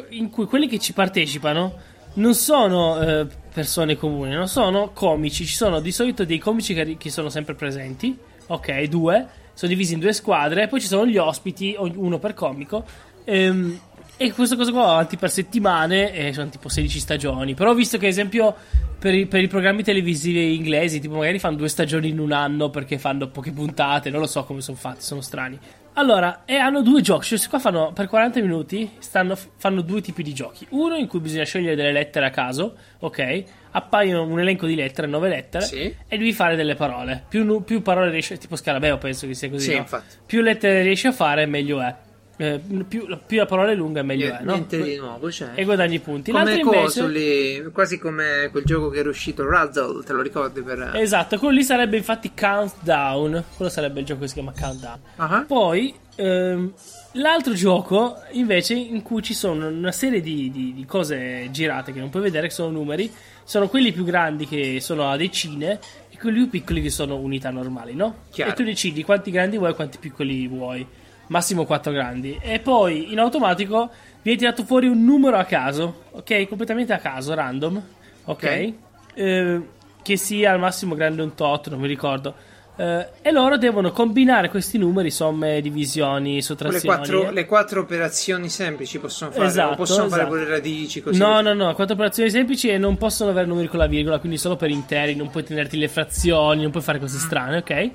[0.09, 1.73] in cui quelli che ci partecipano
[2.15, 6.97] non sono eh, persone comuni, non sono comici, ci sono di solito dei comici che,
[6.97, 11.17] che sono sempre presenti, ok, due, sono divisi in due squadre, poi ci sono gli
[11.17, 12.85] ospiti, uno per comico.
[13.25, 13.79] Ehm,
[14.15, 17.55] e questa cosa qua va avanti per settimane e sono tipo 16 stagioni.
[17.55, 18.55] Però ho visto che, ad esempio,
[18.99, 22.69] per i, per i, programmi televisivi inglesi, tipo magari fanno due stagioni in un anno
[22.69, 25.59] perché fanno poche puntate, non lo so come sono fatti, sono strani.
[25.95, 30.23] Allora, e hanno due giochi, cioè qua fanno per 40 minuti, stanno, fanno due tipi
[30.23, 30.65] di giochi.
[30.69, 33.43] Uno in cui bisogna scegliere delle lettere a caso, ok?
[33.71, 35.81] Appaiono un elenco di lettere, nove lettere, sì.
[35.81, 37.23] e devi fare delle parole.
[37.29, 39.79] Più, più parole riesci, tipo Scarabeo penso che sia così, sì, no?
[39.81, 40.15] infatti.
[40.25, 41.95] Più lettere riesci a fare, meglio è.
[42.35, 44.53] Eh, più, più, la parola è lunga meglio niente, è no?
[44.53, 45.51] niente di nuovo cioè.
[45.53, 50.13] e guadagni punti come coso lì quasi come quel gioco che era uscito Razzle te
[50.13, 50.93] lo ricordi per...
[50.95, 55.45] esatto quello lì sarebbe infatti Countdown quello sarebbe il gioco che si chiama Countdown uh-huh.
[55.45, 56.73] poi ehm,
[57.11, 61.99] l'altro gioco invece in cui ci sono una serie di, di, di, cose girate che
[61.99, 63.13] non puoi vedere che sono numeri
[63.43, 65.79] sono quelli più grandi che sono a decine
[66.09, 68.23] e quelli più piccoli che sono unità normali no?
[68.31, 68.49] Chiaro.
[68.49, 72.37] e tu decidi quanti grandi vuoi e quanti piccoli vuoi massimo 4 grandi.
[72.41, 73.89] E poi in automatico
[74.21, 76.47] viene tirato fuori un numero a caso, ok?
[76.47, 77.81] Completamente a caso, random,
[78.25, 78.33] ok?
[78.43, 78.73] Ok.
[79.15, 79.61] Eh,
[80.01, 82.33] che sia al massimo grande un tot, non mi ricordo.
[82.75, 86.83] Eh, e loro devono combinare questi numeri, somme, divisioni, Le sottrazioni.
[86.83, 90.35] quattro, le quattro operazioni semplici possono fare, Esatto, possono fare esatto.
[90.35, 91.19] con le radici così.
[91.19, 94.37] No, no, no, quattro operazioni semplici e non possono avere numeri con la virgola, quindi
[94.39, 97.89] solo per interi, non puoi tenerti le frazioni, non puoi fare cose strane, ok?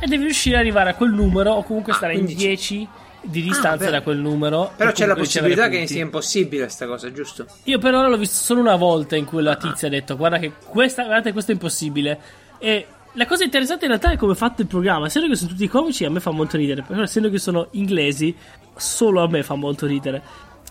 [0.00, 2.48] E devi riuscire ad arrivare a quel numero o comunque Ah, stare in quindi c'è-
[2.48, 2.88] 10
[3.22, 3.90] di distanza beh.
[3.90, 4.72] da quel numero.
[4.76, 7.46] Però per c'è la possibilità che sia impossibile sta cosa, giusto?
[7.64, 9.44] Io per ora l'ho visto solo una volta in cui Ah.
[9.44, 12.20] la tizia ha detto guarda che questa, guardate, questo è impossibile.
[12.58, 15.06] E la cosa interessante in realtà è come è fatto il programma.
[15.06, 18.34] Essendo che sono tutti comici a me fa molto ridere, però essendo che sono inglesi
[18.76, 20.20] solo a me fa molto ridere.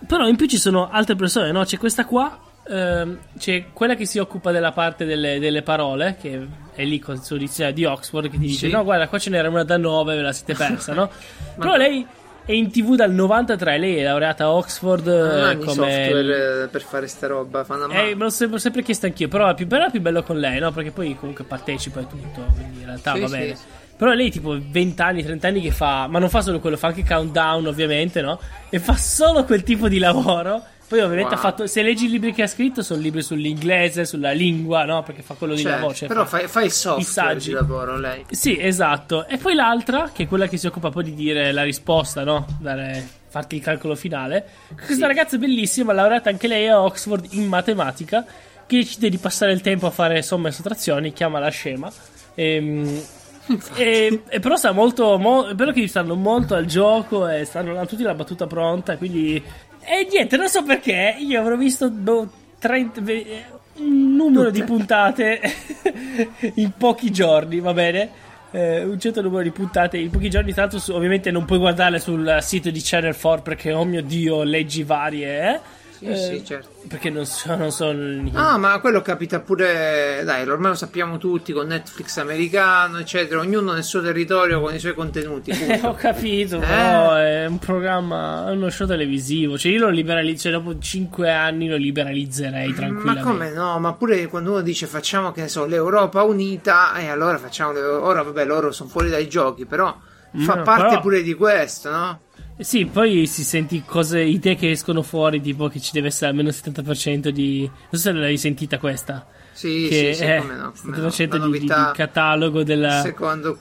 [0.05, 1.63] Però in più ci sono altre persone, no?
[1.63, 2.38] C'è questa qua,
[2.68, 7.16] ehm, c'è quella che si occupa della parte delle, delle parole, che è lì con
[7.16, 8.72] il suo dizionario di Oxford, che ti dice Sì.
[8.74, 11.09] no guarda qua ce n'era una da 9, ve la siete persa, no?
[11.57, 12.05] Però lei...
[12.45, 15.74] È in tv dal 93, lei è laureata a Oxford Non eh, hanno i come
[15.76, 19.47] software eh, per fare sta roba, fanno eh, me l'ho sempre, sempre chiesto anch'io, però
[19.47, 20.70] è più, però è più bello con lei, no?
[20.74, 23.55] Perché poi comunque partecipa e tutto, quindi in realtà Sì, va sì, bene.
[23.55, 23.64] sì.
[23.95, 26.88] Però lei tipo 20 anni, 30 anni che fa, ma non fa solo quello, fa
[26.88, 28.38] anche countdown ovviamente, no?
[28.70, 30.61] E fa solo quel tipo di lavoro.
[30.94, 31.39] Poi ovviamente Wow.
[31.39, 35.02] ha fatto, se leggi i libri che ha scritto sono libri sull'inglese, sulla lingua, no?
[35.02, 35.94] Perché fa quello di Cioè, lavoro.
[35.96, 38.24] Cioè però fa- fai il software di lavoro lei.
[38.30, 39.26] sì, esatto.
[39.26, 42.46] E poi l'altra, che è quella che si occupa poi di dire la risposta, no?
[42.60, 44.46] Dare, farti il calcolo finale.
[44.76, 45.02] Questa Sì.
[45.02, 48.24] ragazza bellissima, laureata anche lei a Oxford in matematica,
[48.68, 51.91] che decide di passare il tempo a fare somme e sottrazioni, chiama la scema.
[52.36, 53.02] Ehm,
[53.76, 55.18] E, e però sta molto.
[55.18, 58.96] Mo, vero che stanno molto al gioco e stanno hanno tutti la battuta pronta.
[58.96, 59.44] Quindi.
[59.86, 61.16] E niente, non so perché.
[61.20, 62.30] Io avrò visto boh,
[62.60, 63.44] 30, ve-
[63.76, 64.60] un numero Tutte.
[64.60, 65.42] di puntate
[66.56, 68.10] in pochi giorni, va bene?
[68.52, 70.52] Eh, un certo numero di puntate in pochi giorni.
[70.54, 74.02] Tra l'altro, su- ovviamente non puoi guardarle sul sito di Channel 4 perché, oh mio
[74.04, 75.50] dio, leggi varie.
[75.56, 75.60] Eh?
[76.04, 76.70] Sì, Eh, sì, certo.
[76.88, 77.95] Perché non so, non so
[78.34, 83.72] Ah, ma quello capita pure, dai, ormai lo sappiamo tutti con Netflix americano, eccetera, ognuno
[83.74, 85.51] nel suo territorio con i suoi contenuti.
[85.74, 86.60] Eh, ho capito, Eh.
[86.60, 89.58] però è un programma, è uno show televisivo.
[89.58, 93.22] Cioè, io lo liberalizzo, cioè, dopo 5 anni lo liberalizzerei Ma tranquillamente.
[93.30, 93.80] come no?
[93.80, 97.72] Ma pure quando uno dice facciamo che ne so l'Europa unita, e allora facciamo
[98.04, 99.95] ora vabbè loro sono fuori dai giochi, però
[100.36, 102.20] fa No, parte però- pure di questo, no?
[102.60, 106.49] Sì, poi si senti cose, idee che escono fuori, tipo che ci deve essere almeno
[106.49, 107.62] il 70% di...
[107.62, 109.26] Non so se l'hai sentita questa.
[109.54, 111.08] Sì, che sì, sì, è come no, come no.
[111.08, 113.04] 70% La di, di- catalogo della-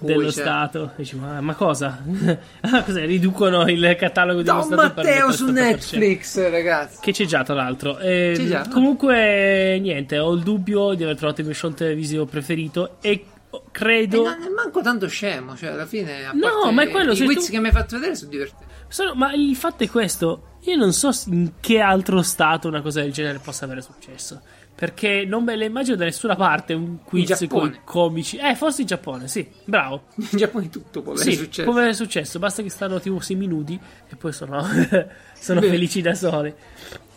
[0.01, 0.85] dello c'è- Stato.
[0.97, 2.03] E dici, ma, ma cosa?
[2.61, 3.05] ah, cos'è?
[3.05, 5.55] Riducono il catalogo dello Don Stato Matteo su il 70%.
[5.55, 6.99] Netflix, ragazzi.
[7.01, 7.99] Che c'è già, tra l'altro.
[7.99, 8.67] Eh, C'è già?
[8.71, 13.25] Comunque, niente, ho il dubbio di aver trovato il mio show televisivo preferito e E
[13.71, 14.23] credo...
[14.25, 17.51] non è manco tanto scemo, cioè alla fine No, ma è quello, i quiz tu-
[17.53, 18.71] che mi hai fatto vedere sono divertenti.
[18.93, 20.49] Sono- ma il fatto è questo.
[20.65, 24.41] Io non so in che altro stato una cosa del genere possa avere successo.
[24.75, 28.37] Perché non me le immagino da nessuna parte un quiz con comici.
[28.37, 29.49] Eh, forse in Giappone, sì.
[29.65, 30.05] Bravo.
[30.17, 31.69] In Giappone tutto può avere Sì, successo.
[31.69, 32.39] come è successo?
[32.39, 33.79] Basta che stanno tipo 6 minuti
[34.09, 34.63] e poi sono,
[35.39, 36.53] sono felici da soli.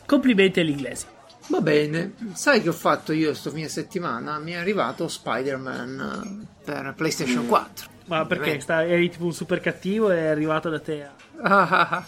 [0.06, 1.06] Complimenti agli inglesi.
[1.48, 4.40] Va bene, sai che ho fatto io sto fine settimana?
[4.40, 7.90] Mi è arrivato Spider-Man eh, per PlayStation 4.
[8.06, 11.12] Ma perché sta- eri tipo un super cattivo e è arrivato da te a
[11.42, 12.06] Ah,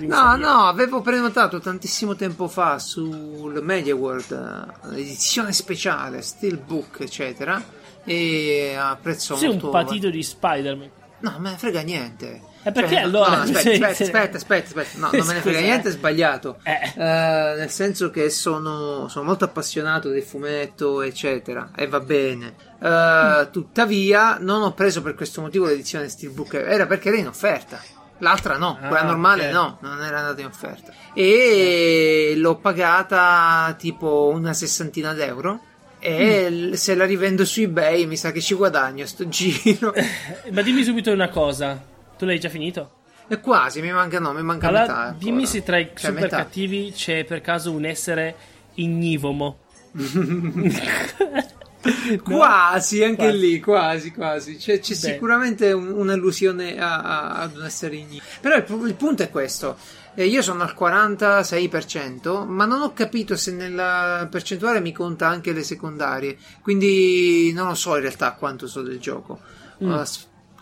[0.00, 7.62] No, no, avevo prenotato tantissimo tempo fa sul Media World eh, edizione speciale, Steelbook, eccetera,
[8.04, 10.90] e a prezzo Sei un molto patito di Spider-Man.
[11.20, 12.42] No, me ne frega niente.
[12.64, 13.36] E perché Cioè, no, allora?
[13.36, 14.98] no, aspetta, Cioè, aspetta, se- aspetta, aspetta, aspetta.
[14.98, 15.90] No, non me ne frega Scusa, niente, eh.
[15.90, 16.58] è sbagliato.
[16.64, 16.92] Eh.
[16.96, 22.54] Eh, nel senso che sono, sono molto appassionato del fumetto, eccetera, e va bene.
[22.80, 27.80] Eh, tuttavia, non ho preso per questo motivo l'edizione Steelbook, era perché era in offerta.
[28.22, 29.52] L'altra no, Ah, quella normale ok.
[29.52, 30.92] no, non era andata in offerta.
[31.12, 35.60] E l'ho pagata tipo una sessantina d'euro.
[35.98, 36.72] E Mm.
[36.72, 39.92] se la rivendo su eBay mi sa che ci guadagno sto giro.
[40.52, 41.80] Ma dimmi subito una cosa.
[42.16, 42.92] Tu l'hai già finito?
[43.28, 44.96] E quasi, mi manca no, mi manca Allora, metà.
[44.98, 45.16] ancora.
[45.18, 46.36] dimmi se tra i Cioè, super metà.
[46.38, 48.34] cattivi c'è per caso un essere
[48.74, 49.58] ignivomo.
[52.22, 53.38] Quasi, anche Quasi.
[53.38, 54.56] lì, quasi, quasi.
[54.56, 55.00] C'è, c'è Beh.
[55.00, 58.22] sicuramente un- un'allusione a- a- ad un essere ignoto.
[58.40, 59.76] Però il, il punto è questo.
[60.14, 65.52] Eh, io sono al 46%, ma non ho capito se nella percentuale mi conta anche
[65.52, 66.36] le secondarie.
[66.62, 69.40] Quindi non lo so in realtà quanto so del gioco.
[69.82, 69.90] Mm.
[69.92, 70.02] Uh,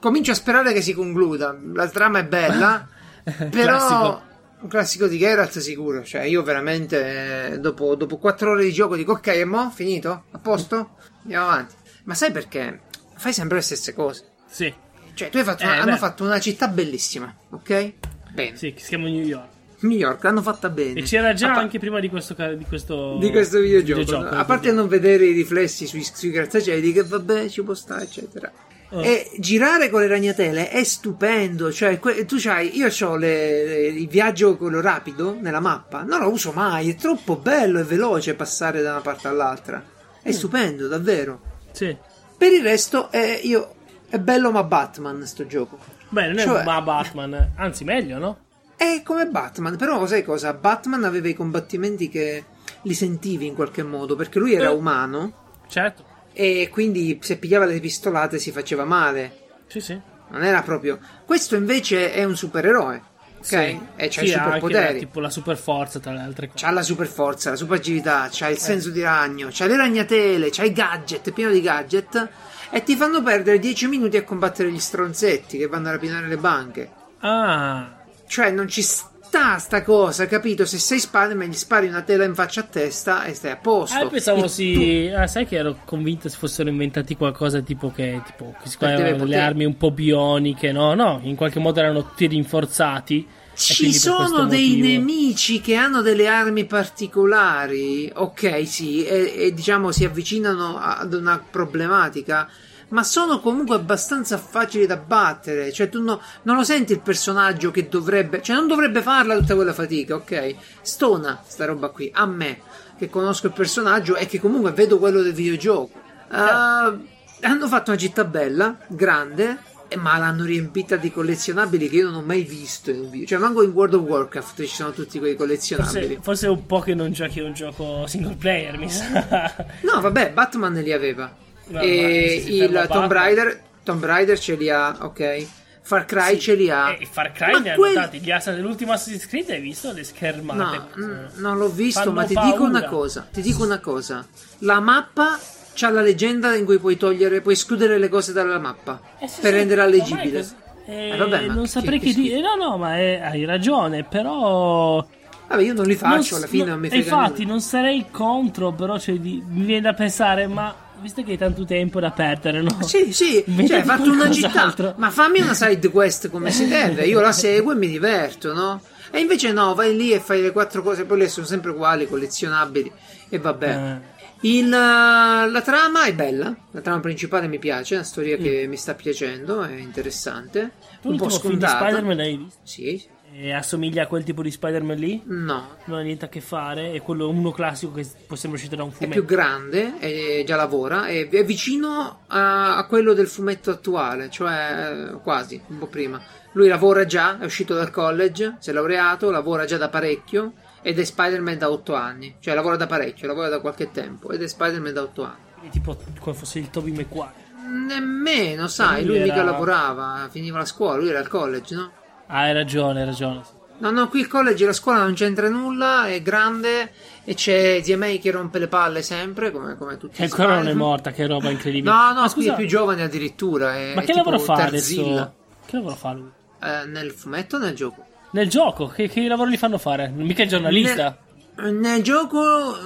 [0.00, 1.56] comincio a sperare che si concluda.
[1.74, 2.86] La trama è bella,
[3.50, 4.22] però...
[4.62, 8.94] Un classico di Geralt sicuro, cioè io veramente eh, dopo, dopo 4 ore di gioco
[8.94, 9.70] dico ok, e mo?
[9.70, 10.24] Finito?
[10.30, 10.96] A posto?
[11.22, 11.74] Andiamo avanti.
[12.04, 12.80] Ma sai perché?
[13.16, 14.24] Fai sempre le stesse cose.
[14.46, 14.72] Sì,
[15.14, 17.92] Cioè tu hai fatto Eh, una- hanno fatto una città bellissima, ok?
[18.32, 18.56] Bene.
[18.56, 19.48] sì, che si chiama New York.
[19.80, 21.00] New York l'hanno fatta bene.
[21.00, 24.00] E c'era già pa- anche prima di questo, di questo, di questo videogioco.
[24.00, 28.02] videogioco, a parte non vedere i riflessi sui, sui grattacieli, che vabbè, ci può stare,
[28.02, 28.52] eccetera.
[28.92, 29.02] Oh.
[29.02, 31.72] E girare con le ragnatele è stupendo.
[31.72, 36.50] Cioè, que- tu c'hai, io ho il viaggio quello rapido nella mappa, non lo uso
[36.52, 36.90] mai.
[36.90, 39.82] È troppo bello e veloce passare da una parte all'altra.
[40.22, 41.40] È stupendo, davvero.
[41.72, 41.96] Sì.
[42.36, 43.74] Per il resto, è, io,
[44.08, 45.78] è bello, ma Batman sto gioco.
[46.08, 48.38] Beh, non è Cioè- ma Batman, anzi meglio, no?
[48.76, 50.52] È come Batman, però sai cosa?
[50.54, 52.44] Batman aveva i combattimenti che
[52.82, 54.74] li sentivi in qualche modo, perché lui era Eh.
[54.74, 55.32] umano
[55.68, 56.04] Certo.
[56.32, 59.38] E quindi se pigliava le pistolate si faceva male.
[59.66, 59.98] Sì, sì.
[60.30, 60.98] Non era proprio.
[61.26, 63.02] Questo invece è un supereroe,
[63.38, 63.44] ok?
[63.44, 63.56] Sì.
[63.96, 64.98] E c'ha Sì, i superpoteri.
[65.00, 66.64] tipo la super forza tra le altre cose.
[66.64, 68.52] C'ha la super forza, la super agilità, c'ha Eh.
[68.52, 72.28] il senso di ragno, c'ha le ragnatele, c'ha i gadget, pieno di gadget.
[72.70, 76.36] E ti fanno perdere 10 minuti a combattere gli stronzetti che vanno a rapinare le
[76.36, 76.88] banche.
[77.18, 77.96] Ah,
[78.28, 79.09] Cioè, non ci sta
[79.58, 80.66] sta cosa, capito?
[80.66, 83.96] Se sei Spider-Man, gli spari una tela in faccia a testa e stai a posto.
[83.96, 85.10] ah, pensavo E si.
[85.14, 88.20] Ah, sai che ero convinto si fossero inventati qualcosa tipo che.
[88.26, 90.72] Tipo, che si delle poter- armi un po' bioniche.
[90.72, 93.28] No, no, in qualche modo erano tutti rinforzati.
[93.54, 99.92] Ci sono dei motivo- nemici che hanno delle armi particolari, ok, sì, e, e, diciamo
[99.92, 102.48] si avvicinano ad una problematica,
[102.90, 105.72] ma sono comunque abbastanza facili da battere.
[105.72, 109.54] Cioè, tu no- non lo senti il personaggio che dovrebbe, cioè, non dovrebbe farla tutta
[109.54, 110.54] quella fatica, ok?
[110.82, 112.60] Stona sta roba qui a me,
[112.96, 115.90] che conosco il personaggio e che comunque vedo quello del videogioco.
[116.28, 117.08] Uh,
[117.40, 119.68] hanno fatto una città bella, grande.
[119.96, 123.26] Ma l'hanno riempita di collezionabili che io non ho mai visto in un video.
[123.26, 126.14] Cioè, manco in World of Warcraft ci sono tutti quei collezionabili.
[126.14, 129.52] Forse, forse è un po' che non giochi un gioco single player, mi sa.
[129.82, 131.34] No, vabbè, Batman li aveva.
[131.70, 135.46] No, e il Tomb Raider, Tomb Raider ce li ha, ok.
[135.82, 136.90] Far Cry ce li ha.
[136.92, 138.18] E Far Cry Ma ne hanno quel- tanti.
[138.20, 140.80] Gli Assassin's- L'ultimo Assassin's Creed hai visto le schermate?
[140.94, 142.86] No, mm, non l'ho visto, Fanno ma ti dico una paura.
[142.88, 143.28] cosa.
[143.32, 144.24] Ti dico una cosa.
[144.58, 145.38] La mappa
[145.74, 149.40] c'ha la leggenda in cui puoi togliere, puoi escludere le cose dalla mappa Eh sì,
[149.40, 150.46] per sì, renderla leggibile.
[150.86, 152.40] Eh, Eh, vabbè, non saprei che che, dire.
[152.40, 155.04] No, no, ma è- hai ragione, però.
[155.48, 157.50] Vabbè, io non li faccio, non, alla fine no- non mi frega Infatti, nulla.
[157.52, 161.64] non sarei contro, però cioè, di- mi viene da pensare, ma visto che hai tanto
[161.64, 162.82] tempo da perdere, no?
[162.82, 164.94] Sì, sì, cioè hai fatto una città, qualcos'altro.
[164.98, 168.80] ma fammi una side quest come si deve, io la seguo e mi diverto, no?
[169.10, 172.06] E invece no, vai lì e fai le quattro cose, poi le sono sempre uguali,
[172.06, 172.92] collezionabili,
[173.28, 173.68] e vabbè.
[173.68, 178.42] Eh, Il, la trama è bella, la trama principale mi piace, è una storia Mm.
[178.42, 180.70] che mi sta piacendo, è interessante,
[181.02, 181.78] tu un po' film di scontata.
[181.78, 182.58] Spider-Man l'hai visto?
[182.62, 183.02] Sì,
[183.42, 185.22] E assomiglia a quel tipo di Spider-Man lì?
[185.24, 188.76] no, Non ha niente a che fare, è quello uno classico che può sempre uscire
[188.76, 189.14] da un è fumetto.
[189.24, 195.08] più grande, e già lavora, è, è vicino a, a quello del fumetto attuale, cioè
[195.12, 196.20] eh, quasi, un po' prima.
[196.52, 200.98] Lui lavora già, è uscito dal college, si è laureato, lavora già da parecchio ed
[200.98, 204.46] è Spider-Man da 8 anni, cioè lavora da parecchio, lavora da qualche tempo ed è
[204.48, 205.36] Spider-Man da 8 anni.
[205.58, 207.48] Quindi tipo come fosse il Toby Maguire.
[207.86, 211.92] Nemmeno, sai, Lui lui mica era- lavorava, finiva la scuola, lui era al college, no?
[212.32, 213.42] Ah, hai ragione, hai ragione.
[213.78, 216.92] No, no, qui il college la scuola non c'entra nulla, è grande
[217.24, 220.68] e c'è zia May che rompe le palle sempre, come, come tutti Che ancora non
[220.68, 221.90] è morta, che roba incredibile.
[221.90, 223.74] No, no, Ma scusa, è più giovane addirittura.
[223.74, 225.10] È, ma che lavoro fa Tarzilla.
[225.10, 225.34] adesso?
[225.66, 226.30] Che lavoro fa lui?
[226.62, 228.04] Eh, nel fumetto o nel gioco?
[228.32, 230.08] Nel gioco, che, che lavoro gli fanno fare?
[230.08, 231.16] Mica il giornalista.
[231.56, 232.76] Nel, nel gioco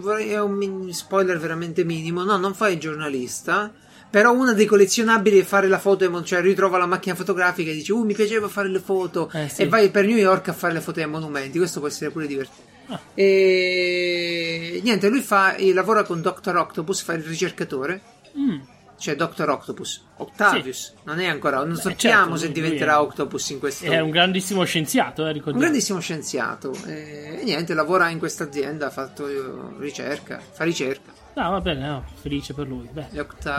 [0.00, 2.24] vorrei- è un spoiler veramente minimo.
[2.24, 3.70] No, non fai il giornalista.
[4.10, 7.92] Però uno dei collezionabili è fare la foto, cioè ritrova la macchina fotografica e dice,
[7.92, 9.30] uh, mi piaceva fare le foto.
[9.32, 9.62] Eh, sì.
[9.62, 11.58] E vai per New York a fare le foto ai monumenti.
[11.58, 12.76] Questo può essere pure divertente.
[12.86, 13.00] Ah.
[13.14, 16.56] E niente, lui fa, lavora con Dr.
[16.56, 18.00] Octopus, fa il ricercatore.
[18.38, 18.58] Mm.
[18.98, 19.48] Cioè Dr.
[19.48, 23.84] Octopus, Octavius, non è ancora, non Beh, sappiamo certo, se diventerà è- Octopus in questo
[23.84, 25.60] È un grandissimo scienziato, eh, un ricordiamo.
[25.60, 29.40] grandissimo scienziato e, e niente, lavora in questa azienda, ha fatto eh,
[29.78, 31.12] ricerca, fa ricerca.
[31.38, 32.88] No, va bene, no, felice per lui.
[32.90, 33.06] Beh,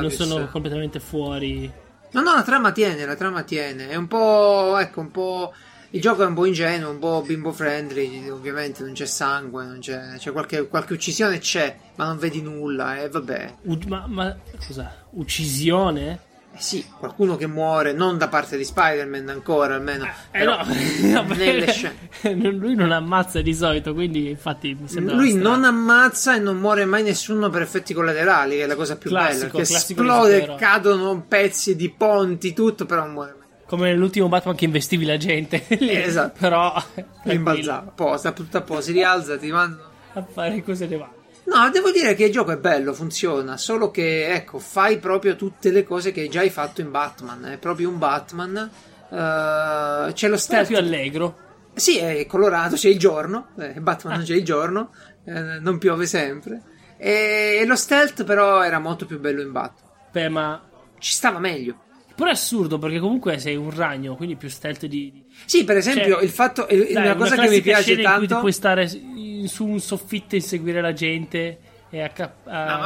[0.01, 1.71] non sono completamente fuori.
[2.11, 3.87] No, no, la trama tiene, la trama tiene.
[3.87, 5.53] È un po', ecco, un po'...
[5.91, 9.79] Il gioco è un po' ingenuo, un po' bimbo friendly, ovviamente non c'è sangue, non
[9.79, 13.55] c'è, c'è qualche, qualche uccisione c'è, ma non vedi nulla e vabbè.
[13.63, 14.93] U- ma, ma cosa?
[15.11, 16.19] Uccisione?
[16.59, 20.03] Eh sì, qualcuno che muore, non da parte di Spider-Man ancora almeno.
[20.03, 22.51] Eh però no, va nelle scene.
[22.51, 26.83] lui non ammazza di solito, quindi infatti mi sembra Lui non ammazza e non muore
[26.83, 29.65] mai nessuno per effetti collaterali, che è la cosa più Classico, bella.
[29.65, 33.47] Che esplode, cadono pezzi di ponti, tutto, però non muore mai.
[33.65, 35.63] Come nell'ultimo Batman che investivi la gente.
[35.79, 36.39] esatto.
[36.41, 36.73] Però
[37.23, 39.81] Rimbalzava, posa, tutto a posto, si rialza, ti manda.
[40.11, 41.09] a fare cose ne va.
[41.49, 45.71] No, devo dire che il gioco è bello, funziona, solo che, ecco, fai proprio tutte
[45.71, 47.43] le cose che già hai fatto in Batman.
[47.45, 48.55] È proprio un Batman.
[49.09, 50.67] eh, c'è lo stealth.
[50.67, 51.37] più allegro.
[51.73, 53.47] Sì, è colorato, c'è il giorno.
[53.57, 54.93] eh, Batman c'è il giorno,
[55.25, 56.61] eh, non piove sempre.
[56.97, 59.91] E lo stealth, però, era molto più bello in Batman.
[60.11, 60.61] Beh, ma.
[60.99, 61.87] Ci stava meglio.
[62.19, 65.23] Però è assurdo perché comunque sei un ragno, quindi più stealth di.
[65.45, 66.67] Sì, per esempio, Cioè, il fatto.
[66.69, 68.39] il- Dai, una cosa che mi piace scena in cui ti tanto.
[68.39, 71.59] puoi stare su un soffitto e inseguire la gente
[71.89, 72.83] e a, cap- a, No,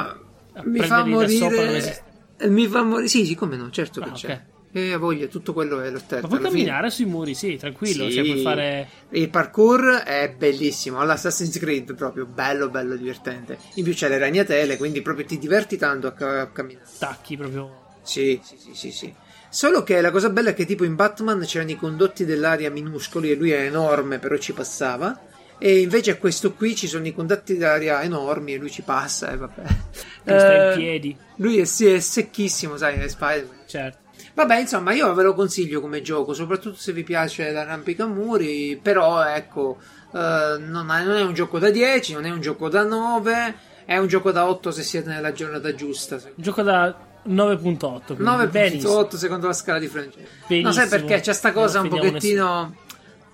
[0.53, 2.03] a mi fa morire.
[2.47, 3.07] Mi fa morire.
[3.07, 4.43] Sì, sì, come no, certo che Ah, c'è.
[4.75, 6.23] E a voglia, tutto quello è lo stealth.
[6.23, 6.63] Ma puoi alla fine.
[6.63, 8.09] camminare sui muri, sì, tranquillo.
[8.09, 8.15] Sì.
[8.15, 8.88] Cioè, puoi fare.
[9.09, 13.57] Il parkour è bellissimo, all'Assassin's Creed proprio bello, bello divertente.
[13.75, 16.86] In più c'è le ragnatele, quindi proprio ti diverti tanto a, ca- a camminare.
[16.99, 17.81] Tacchi proprio.
[18.01, 19.13] Sì, sì, sì, sì, sì.
[19.54, 23.30] Solo che la cosa bella è che tipo in Batman c'erano i condotti dell'aria minuscoli
[23.30, 25.16] e lui è enorme, però ci passava.
[25.60, 29.32] E invece a questo qui ci sono i condotti dell'aria enormi e lui ci passa
[29.32, 29.62] e vabbè.
[30.26, 31.18] Che sta in Eh, piedi.
[31.36, 33.58] Lui è, sì, è secchissimo, sai, è Spider-Man.
[33.68, 33.97] Certo.
[34.34, 39.78] Vabbè, insomma, io ve lo consiglio come gioco, soprattutto se vi piace l'arrampicamuri, però ecco,
[40.16, 43.56] eh, non, è, non è un gioco da 10, non è un gioco da 9,
[43.86, 46.16] è un gioco da 8 se siete nella giornata giusta.
[46.16, 48.15] Un gioco da 9.8.
[48.15, 49.01] quindi benissimo.
[49.01, 50.28] 9.8 secondo la scala di francese.
[50.47, 50.67] Benissimo.
[50.67, 52.76] No, sai perché c'è sta cosa Non un pochettino...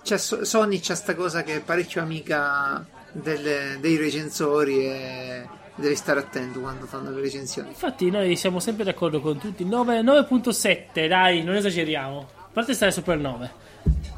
[0.02, 5.94] C'è So- Sony c'ha sta cosa che è parecchio amica delle- dei recensori e devi
[5.94, 7.68] stare attento quando fanno le recensioni.
[7.68, 9.64] Infatti, noi siamo sempre d'accordo con tutti.
[9.64, 12.28] 9 9.7, dai, non esageriamo.
[12.36, 13.50] A parte stare sopra il 9.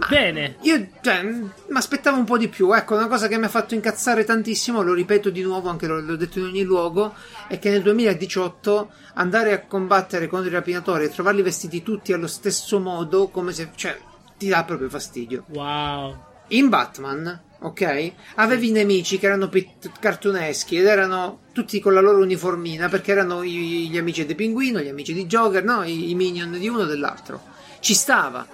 [0.08, 0.56] Bene.
[0.62, 2.72] Io, cioè, mi aspettavo un po' di più.
[2.72, 6.00] Ecco, una cosa che mi ha fatto incazzare tantissimo, lo ripeto di nuovo, anche l'ho,
[6.00, 7.14] l'ho detto in ogni luogo,
[7.48, 12.26] è che nel 2018 andare a combattere contro i rapinatori e trovarli vestiti tutti allo
[12.26, 13.98] stesso modo, come se, cioè,
[14.36, 15.44] ti dà proprio fastidio.
[15.48, 16.16] Wow.
[16.48, 18.12] In Batman, ok?
[18.34, 23.12] Avevi i nemici che erano pit- cartuneschi ed erano tutti con la loro uniformina perché
[23.12, 25.84] erano i- gli amici di Pinguino, gli amici di Joker, no?
[25.84, 27.40] I, i minion di uno o dell'altro.
[27.78, 28.46] Ci stava.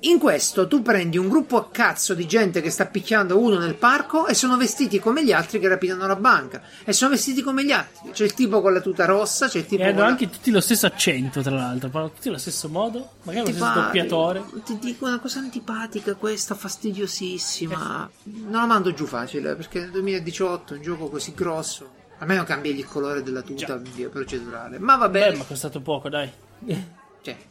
[0.00, 3.74] In questo tu prendi un gruppo a cazzo di gente che sta picchiando uno nel
[3.74, 6.62] parco e sono vestiti come gli altri che rapinano la banca.
[6.84, 8.10] E sono vestiti come gli altri.
[8.12, 10.50] C'è il tipo con la tuta rossa, c'è il tipo E hanno la- anche tutti
[10.50, 11.88] lo stesso accento, tra l'altro.
[11.88, 13.12] Parlano tutti allo stesso modo.
[13.22, 14.44] Magari lo stesso doppiatore.
[14.64, 18.10] Ti dico una cosa antipatica questa, fastidiosissima.
[18.24, 21.90] Non la mando giù facile perché nel 2018 un gioco così grosso.
[22.18, 23.76] Almeno cambiagli il colore della tuta Già.
[23.76, 24.78] via procedurale.
[24.78, 26.30] Ma vabbè, Beh, ma è costato poco, dai.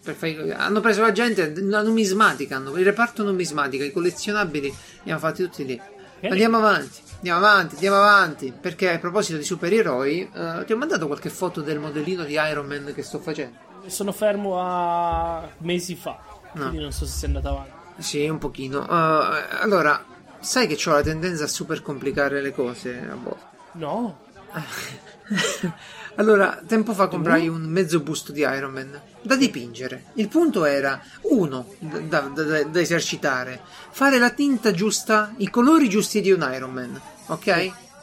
[0.03, 4.73] cioè, fare- hanno preso la gente, la numismatica, hanno- il reparto numismatica, i collezionabili
[5.03, 5.75] li hanno fatti tutti lì.
[6.19, 6.29] Bene.
[6.29, 8.53] Andiamo avanti, andiamo avanti, andiamo avanti.
[8.59, 12.65] Perché a proposito di supereroi, eh, ti ho mandato qualche foto del modellino di Iron
[12.65, 13.57] Man che sto facendo.
[13.87, 16.19] Sono fermo a mesi fa.
[16.53, 16.61] No.
[16.61, 17.71] Quindi non so se sei andato avanti.
[17.97, 18.79] Sì, un pochino.
[18.79, 20.03] Uh, allora,
[20.39, 23.43] sai che ho la tendenza a super complicare le cose a volte.
[23.73, 24.19] No.
[26.15, 30.05] allora, tempo fa comprai un mezzo busto di Iron Man da dipingere.
[30.15, 33.59] Il punto era, uno, da, da- da- da esercitare,
[33.91, 37.43] fare la tinta giusta, i colori giusti di un Iron Man, ok?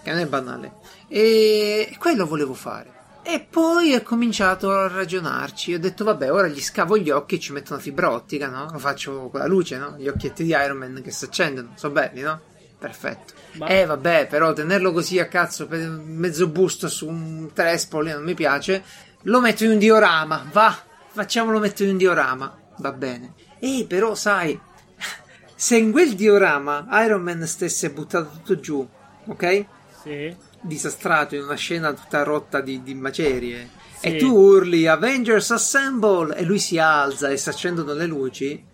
[0.02, 0.72] Che non è banale.
[1.08, 2.90] E quello volevo fare.
[3.24, 5.74] E poi ho cominciato a ragionarci.
[5.74, 8.68] Ho detto, vabbè, ora gli scavo gli occhi e ci metto una fibra ottica, no?
[8.72, 9.94] Lo faccio con la luce, no?
[9.96, 11.70] Gli occhietti di Iron Man che si accendono.
[11.76, 12.40] Sono belli, no?
[12.82, 13.32] Perfetto.
[13.52, 18.24] Ma- Eh, vabbè, però tenerlo così a cazzo per mezzo busto su un trespolo non
[18.24, 18.82] mi piace.
[19.26, 20.76] Lo metto in un diorama, va.
[21.12, 22.58] Facciamolo mettere in un diorama.
[22.78, 23.34] Va bene.
[23.60, 24.58] Eh, però, sai,
[25.54, 28.86] se in quel diorama Iron Man stesse buttato tutto giù,
[29.26, 29.64] ok?
[30.02, 30.34] Sì.
[30.60, 33.68] disastrato in una scena tutta rotta di, di macerie.
[34.00, 34.06] Sì.
[34.08, 38.64] E tu urli Avengers Assemble e lui si alza e si accendono le luci.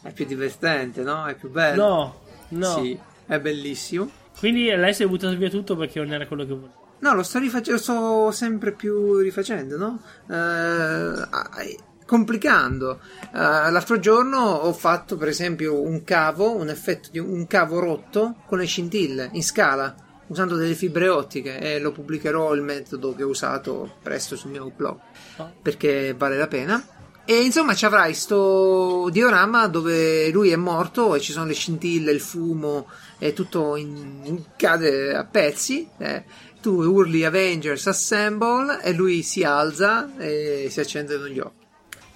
[0.00, 1.26] È più divertente, no?
[1.26, 1.84] È più bello.
[1.84, 2.74] No, no.
[2.82, 2.98] Sì,
[3.28, 4.10] è bellissimo.
[4.38, 6.72] Quindi lei si è buttato via tutto perché non era quello che voleva.
[7.00, 10.00] No, lo sto rifacendo, sto sempre più rifacendo, no?
[10.28, 13.00] Eh, complicando.
[13.32, 18.36] Eh, l'altro giorno ho fatto, per esempio, un cavo, un effetto di un cavo rotto
[18.46, 19.94] con le scintille in scala,
[20.28, 24.72] usando delle fibre ottiche e lo pubblicherò il metodo che ho usato presto sul mio
[24.74, 24.98] blog,
[25.36, 25.52] Oh.
[25.62, 26.84] perché vale la pena.
[27.30, 32.10] E insomma ci avrai sto diorama dove lui è morto e ci sono le scintille,
[32.10, 32.86] il fumo
[33.18, 35.86] e tutto in- in- cade a pezzi.
[35.98, 36.24] eh.
[36.62, 41.66] Tu urli Avengers Assemble e lui si alza e si accendono gli occhi.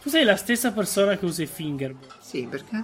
[0.03, 2.15] Tu sei la stessa persona che usa i fingerboard.
[2.23, 2.83] Sì, perché?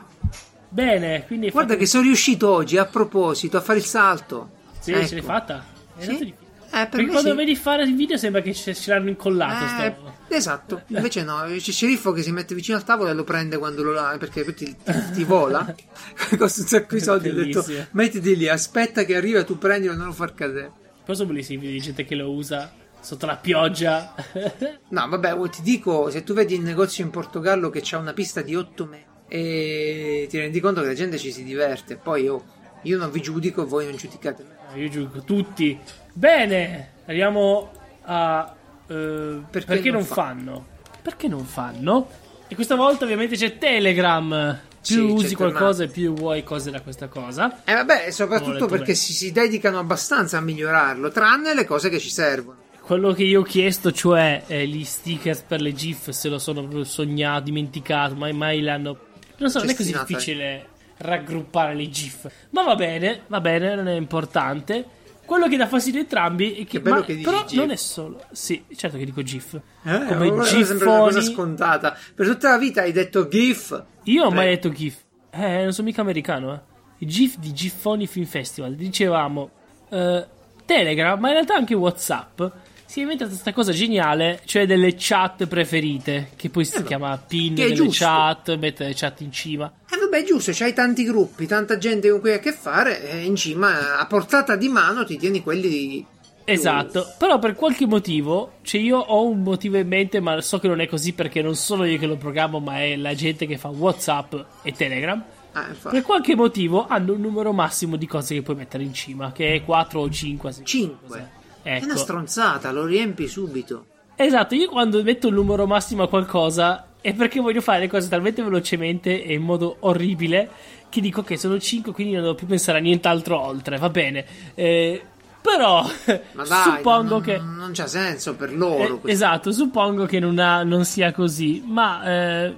[0.68, 4.50] Bene, quindi Guarda fatto- che sono riuscito oggi a proposito a fare il salto.
[4.80, 5.06] Sì, Ecco.
[5.06, 5.64] ce l'hai fatta?
[5.96, 6.34] È Sì?
[6.70, 7.36] Eh, per Perché quando sì.
[7.36, 9.82] vedi fare il video sembra che ce, ce l'hanno incollato.
[10.28, 13.56] Eh, esatto, invece no, c'è sceriffo che si mette vicino al tavolo e lo prende
[13.56, 15.74] quando lo la perché poi ti, ti, ti vola.
[16.36, 17.28] Costa un sacco di soldi.
[17.30, 20.70] Ho detto, mettiti lì, aspetta che arriva, tu prendilo e non lo far cadere.
[21.04, 24.14] Poi sono bellissimi i video di gente che lo usa sotto la pioggia.
[24.90, 28.14] No, vabbè, oh, ti dico, se tu vedi il negozio in Portogallo che c'ha una
[28.14, 32.26] pista di 8 metri e ti rendi conto che la gente ci si diverte, poi
[32.28, 32.42] oh,
[32.82, 34.80] io non vi giudico, voi non giudicate me.
[34.80, 35.78] Io giudico tutti.
[36.12, 37.70] Bene, arriviamo
[38.02, 38.54] a.
[38.86, 40.66] eh, perché, Perché non non fa- fanno?
[41.02, 42.08] Perché non fanno?
[42.48, 44.60] E questa volta ovviamente c'è Telegram.
[44.80, 47.62] Più Sì, usi qualcosa e più vuoi cose da questa cosa.
[47.64, 52.08] Eh vabbè, soprattutto perché si, si dedicano abbastanza a migliorarlo, tranne le cose che ci
[52.10, 52.58] servono.
[52.80, 56.60] Quello che io ho chiesto, cioè eh, gli stickers per le GIF, se lo sono
[56.62, 58.96] proprio sognato, dimenticato, mai mai l'hanno.
[59.36, 60.66] Non so, non è così Cestinata, difficile
[60.98, 62.30] raggruppare le GIF.
[62.50, 64.84] Ma va bene, va bene, non è importante.
[65.24, 66.80] Quello che dà fastidio a entrambi è che.
[66.80, 67.58] Che ma- che però GIF.
[67.58, 68.22] non è solo.
[68.32, 69.60] Sì, certo che dico GIF.
[69.84, 71.96] Eh, Come sembra una cosa scontata.
[72.14, 73.84] Per tutta la vita hai detto GIF.
[74.04, 74.96] Io ho mai detto GIF.
[75.30, 76.60] Eh, non sono mica americano, eh.
[77.00, 78.74] I GIF di Giffoni Film Festival.
[78.74, 79.50] Dicevamo
[79.90, 80.26] eh,
[80.64, 82.42] Telegram, ma in realtà anche WhatsApp.
[82.88, 87.18] Si è inventata questa cosa geniale, cioè delle chat preferite, che poi si Eh, chiama
[87.18, 89.70] pin è delle chat, mettere le chat in cima.
[89.90, 93.26] Eh vabbè, giusto, c'hai tanti gruppi, tanta gente con cui hai a che fare, e
[93.26, 96.06] in cima a portata di mano ti tieni quelli di...
[96.46, 100.68] Esatto, però per qualche motivo, cioè io ho un motivo in mente, ma so che
[100.68, 103.58] non è così perché non sono io che lo programmo, ma è la gente che
[103.58, 105.22] fa WhatsApp e Telegram.
[105.52, 105.66] Ah.
[105.90, 109.56] Per qualche motivo hanno un numero massimo di cose che puoi mettere in cima, che
[109.56, 110.54] è 4 o 5.
[110.64, 111.30] 5.
[111.76, 111.96] È una Ecco.
[111.96, 113.86] stronzata, lo riempi subito.
[114.16, 118.08] Esatto, io quando metto il numero massimo a qualcosa è perché voglio fare le cose
[118.08, 120.50] talmente velocemente e in modo orribile
[120.88, 124.24] che dico che sono 5, quindi non devo più pensare a nient'altro oltre, va bene.
[124.54, 125.00] Eh,
[125.40, 125.86] però
[126.32, 127.38] Ma dai, suppongo non, che...
[127.38, 129.00] non c'ha senso per loro.
[129.04, 132.54] Eh, esatto, suppongo che non, ha- non sia così, ma eh,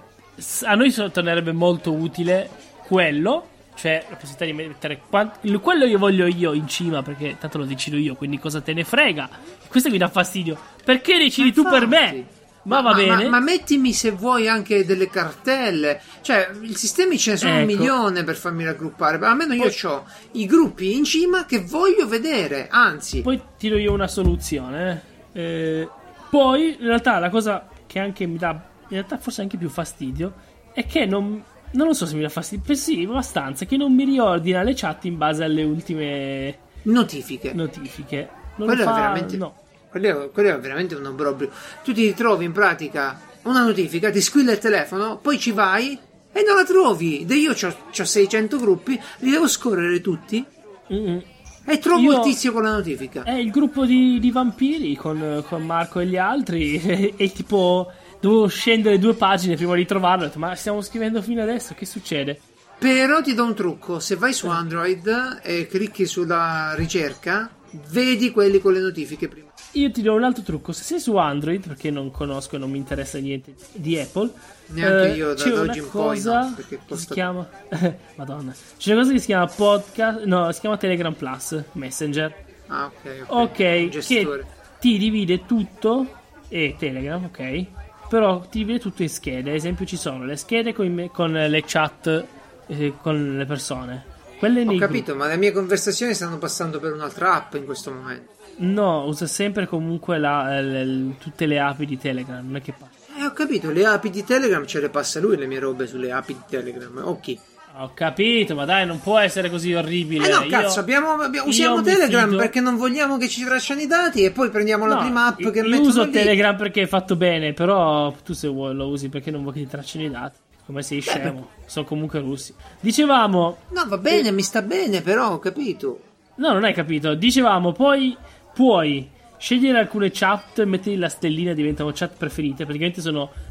[0.62, 2.48] a noi tornerebbe molto utile
[2.86, 3.48] quello,
[3.80, 7.58] cioè la possibilità di mettere quan- il- quello che voglio io in cima, perché tanto
[7.58, 9.28] lo decido io, quindi cosa te ne frega?
[9.68, 10.58] Questo mi dà fastidio.
[10.84, 12.16] Perché decidi tu per Infatti.
[12.16, 12.26] me?
[12.64, 13.26] Ma, va bene.
[13.28, 15.98] Ma, mettimi se vuoi anche delle cartelle.
[16.20, 17.66] Cioè, i sistemi ce ne sono un Ecco.
[17.66, 19.16] milione per farmi raggruppare.
[19.16, 22.68] Ma almeno io Poi- ho i gruppi in cima che voglio vedere.
[22.70, 25.02] Anzi, Poi tiro io una soluzione.
[25.32, 25.40] eh.
[25.80, 25.88] Eh,
[26.28, 30.34] poi, in realtà, la cosa che anche mi dà, in realtà, forse anche più fastidio,
[30.74, 31.42] è che non.
[31.72, 33.64] Non lo so se mi dà fastidio, beh, sì, abbastanza.
[33.64, 37.52] Che non mi riordina le chat in base alle ultime notifiche.
[37.52, 38.28] notifiche.
[38.56, 39.36] Non Quello lo fa, è veramente.
[39.36, 39.54] no.
[39.90, 41.50] Quello, è, quello è veramente un obbrobrio.
[41.84, 45.98] Tu ti ritrovi in pratica una notifica, ti squilla il telefono, poi ci vai
[46.32, 47.24] e non la trovi.
[47.32, 50.44] Io ho 600 gruppi, li devo scorrere tutti
[50.92, 51.22] Mm-mm.
[51.64, 53.22] e trovo Io- il tizio con la notifica.
[53.24, 56.80] È il gruppo di, di vampiri con, con Marco e gli altri.
[56.80, 57.90] E, e tipo,
[58.20, 60.24] dovevo scendere due pagine prima di trovarlo.
[60.24, 62.40] Ho detto, ma stiamo scrivendo fino adesso, che succede?
[62.78, 67.50] Però ti do un trucco: se vai su Android e clicchi sulla ricerca,
[67.90, 69.48] vedi quelli con le notifiche prima.
[69.72, 70.72] Io ti do un altro trucco.
[70.72, 74.32] Se sei su Android, perché non conosco e non mi interessa niente di Apple,
[74.66, 77.06] Neanche eh, io da- c'è da una oggi in poi, cosa no, perché che si
[77.08, 77.48] chiama.
[78.16, 80.24] Madonna, c'è una cosa che si chiama podcast.
[80.24, 82.34] No, si chiama Telegram Plus Messenger.
[82.66, 83.24] Ah, ok.
[83.26, 83.28] ok.
[83.28, 83.58] Ok,
[83.94, 84.44] Un che
[84.80, 86.14] ti divide tutto.
[86.48, 87.66] E Telegram, ok.
[88.10, 89.50] Però ti divide tutto in schede.
[89.50, 92.24] Ad esempio, ci sono le schede con, me- con le chat
[92.66, 94.04] eh, con le persone.
[94.36, 98.32] Quelle Ho capito, ma le mie conversazioni stanno passando per un'altra app in questo momento.
[98.56, 102.44] No, usa sempre comunque la- eh, le- tutte le api di Telegram.
[102.44, 102.98] Non è che passa.
[103.16, 106.10] Eh, ho capito, le api di Telegram ce le passa lui le mie robe sulle
[106.10, 107.00] api di Telegram.
[107.04, 107.36] Ok.
[107.82, 110.26] Ho capito, ma dai, non può essere così orribile.
[110.28, 113.42] Eh no, Io- cazzo, abbiamo, abbiamo- io usiamo Telegram fido- perché non vogliamo che ci
[113.42, 116.04] tracciano i dati e poi prendiamo la No, prima app io- che io mettono uso
[116.04, 116.10] lì.
[116.10, 119.60] Telegram perché è fatto bene, però tu se vuoi lo usi perché non vuoi che
[119.60, 120.38] ti tracciano i dati.
[120.66, 121.48] Come sei scemo.
[121.64, 122.54] Sono comunque russi.
[122.80, 126.00] Dicevamo, No, va bene, mi sta bene, però, ho capito.
[126.36, 127.14] no, non hai capito.
[127.14, 128.14] Dicevamo, poi
[128.54, 129.08] puoi
[129.38, 132.64] scegliere alcune chat e mettergli la stellina diventano chat preferite.
[132.64, 133.49] Praticamente sono eh,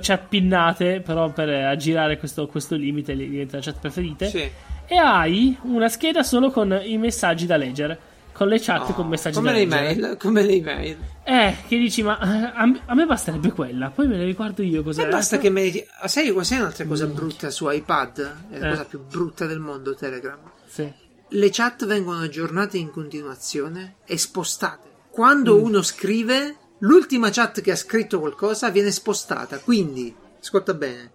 [0.00, 4.28] chat pinnate, però per eh, aggirare questo, questo limite li- diventano chat preferite.
[4.28, 4.50] Sì.
[4.86, 7.98] E hai una scheda solo con i messaggi da leggere.
[8.34, 9.90] Con le chat con messaggi come da le leggere.
[9.92, 10.96] email, come le email.
[11.22, 13.90] Eh, che dici, ma eh, a, me- a me basterebbe quella.
[13.90, 15.04] Poi me ne ricordo io cos'è.
[15.04, 18.36] E basta che me ah, sai, sai un'altra cosa brutta su iPad?
[18.50, 18.70] È la Eh.
[18.70, 20.36] cosa più brutta del mondo, Telegram.
[20.66, 20.92] Sì.
[21.28, 24.88] Le chat vengono aggiornate in continuazione e spostate.
[25.10, 25.62] Quando Mm.
[25.62, 29.58] uno scrive, l'ultima chat che ha scritto qualcosa viene spostata.
[29.58, 31.12] Quindi, ascolta bene,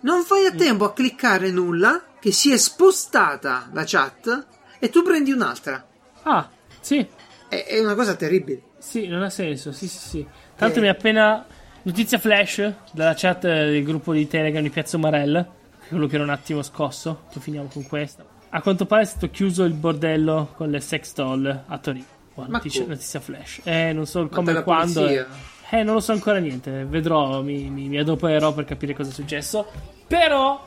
[0.00, 4.46] non fai a tempo a cliccare nulla, che si è spostata la chat
[4.78, 5.86] e tu prendi un'altra.
[6.22, 6.48] Ah,
[6.80, 7.06] sì.
[7.48, 8.62] È, è una cosa terribile.
[8.78, 9.72] Sì, non ha senso.
[9.72, 10.26] Sì, sì, sì.
[10.56, 10.82] Tanto Eh.
[10.82, 11.46] mi ha appena.
[11.82, 15.46] Notizia flash dalla chat del gruppo di Telegram di Piazza Marella.
[15.88, 17.26] Quello che era un attimo scosso.
[17.32, 18.24] Poi finiamo con questa.
[18.48, 22.06] A quanto pare è stato chiuso il bordello con le sex doll a Torino.
[22.36, 23.60] Qua, notizia, notizia flash.
[23.64, 25.00] Eh, non so come e quando.
[25.00, 25.26] polizia?
[25.70, 26.84] Eh, non lo so ancora niente.
[26.84, 29.66] Vedrò, mi, mi, mi adopererò per capire cosa è successo.
[30.06, 30.62] Però,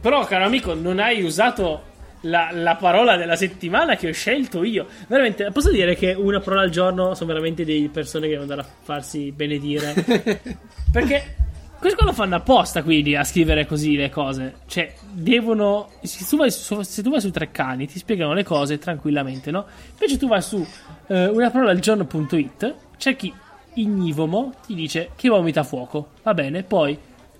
[0.00, 1.82] però, caro amico, non hai usato
[2.22, 4.86] la, la parola della settimana che ho scelto io.
[5.06, 8.66] Veramente, posso dire che una parola al giorno sono veramente delle persone che devono andare
[8.66, 9.92] a farsi benedire.
[10.90, 11.36] Perché
[11.78, 14.54] questo lo fanno apposta, quindi, a scrivere così le cose.
[14.66, 15.90] Cioè, devono.
[16.02, 19.66] Se tu vai su, su Treccani, ti spiegano le cose tranquillamente, no?
[19.92, 20.66] Invece tu vai su
[21.08, 23.32] eh, una parola al giorno.it, c'è chi
[23.74, 26.10] ignivomo ti dice che vomita fuoco.
[26.22, 26.96] Va bene, poi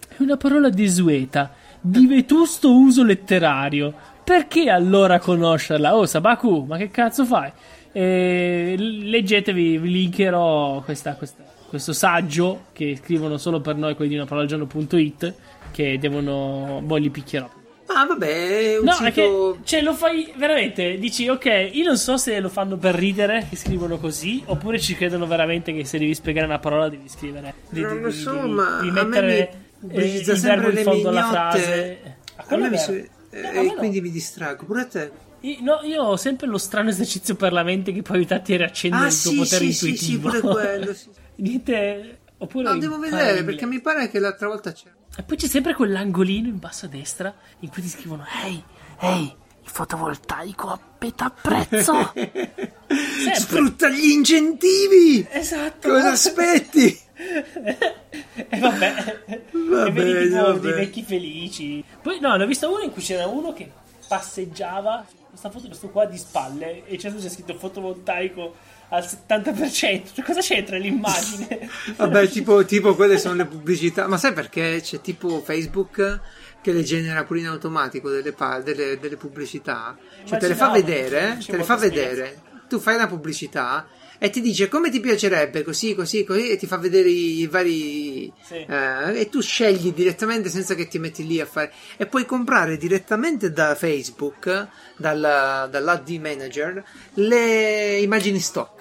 [0.09, 3.93] è una parola desueta, di vetusto uso letterario.
[4.25, 5.95] Perché allora conoscerla?
[5.97, 7.51] Oh, Sabaku, ma che cazzo fai?
[7.93, 11.45] Eh, leggetevi, vi linkerò questa- questa-
[11.75, 15.35] questo saggio che scrivono solo per noi quelli di una parola al giorno.it
[15.73, 16.81] che devono...
[16.85, 17.51] Boh, li picchierò.
[17.87, 19.11] Ah, vabbè, un No, sito...
[19.11, 20.97] che cioè, lo fai veramente.
[20.99, 24.95] Dici, ok, io non so se lo fanno per ridere, che scrivono così, oppure ci
[24.95, 27.55] credono veramente che se devi spiegare una parola devi scrivere.
[27.69, 31.09] di- Non lo so, di- ma a me mettere mi eh, il verbo in fondo
[31.09, 32.17] alla frase.
[32.37, 32.93] A quello è mi No,
[33.31, 33.75] eh, a me e no.
[33.75, 34.65] quindi mi distraggo.
[34.65, 35.11] Pure a te.
[35.41, 38.59] Io, no, io ho sempre lo strano esercizio per la mente che può aiutarti a
[38.59, 40.29] riaccendere Ah, il tuo sì, potere sì, sì, sì, intuitivo.
[40.31, 40.95] pure quello.
[40.95, 41.09] sì.
[41.37, 42.21] Niente.
[42.39, 44.95] Oppure No, devo vedere perché mi pare che l'altra volta c'era.
[45.17, 48.63] E poi c'è sempre quell'angolino in basso a destra in cui ti scrivono: Ehi,
[49.01, 49.23] ehi,
[49.63, 52.13] il fotovoltaico a metà prezzo.
[53.35, 55.27] Sfrutta gli incentivi!
[55.31, 55.89] Esatto.
[55.89, 57.03] Cosa aspetti?
[58.37, 59.23] E vabbè,
[59.53, 61.85] Va e vedi tipo va dei vecchi felici.
[62.03, 63.71] Poi no, ne ho visto uno in cui c'era uno che
[64.09, 65.07] passeggiava.
[65.29, 68.55] Questa foto questo qua di spalle e c'è c'è scritto fotovoltaico
[68.95, 69.71] al 70%.
[70.15, 71.69] Cioè, cosa c'entra l'immagine?
[71.97, 74.07] Vabbè, tipo, tipo quelle sono le pubblicità.
[74.07, 76.21] Ma sai perché c'è tipo Facebook
[76.61, 79.97] che le genera pure in automatico delle, pa- delle- delle pubblicità?
[80.25, 82.41] Cioè te le fa vedere, te le fa vedere.
[82.69, 83.87] Tu fai una pubblicità
[84.17, 88.33] e ti dice come ti piacerebbe, così, così, così, e ti fa vedere i vari.
[88.43, 88.55] Sì.
[88.67, 91.71] eh, e tu scegli direttamente senza che ti metti lì a fare.
[91.99, 96.83] E puoi comprare direttamente da Facebook, dal, dall'AD manager,
[97.15, 98.74] le immagini stock.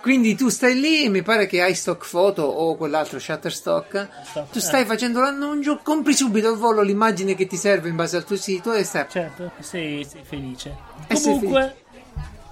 [0.00, 4.08] Quindi tu stai lì, mi pare che hai stock photo o quell'altro Shutterstock.
[4.24, 4.84] Stock, Tu stai eh.
[4.84, 8.72] facendo l'annuncio, compri subito al volo l'immagine che ti serve in base al tuo sito
[8.72, 9.06] e stai.
[9.08, 10.76] Certo, sei, sei felice.
[11.06, 11.76] Eh, sei Comunque,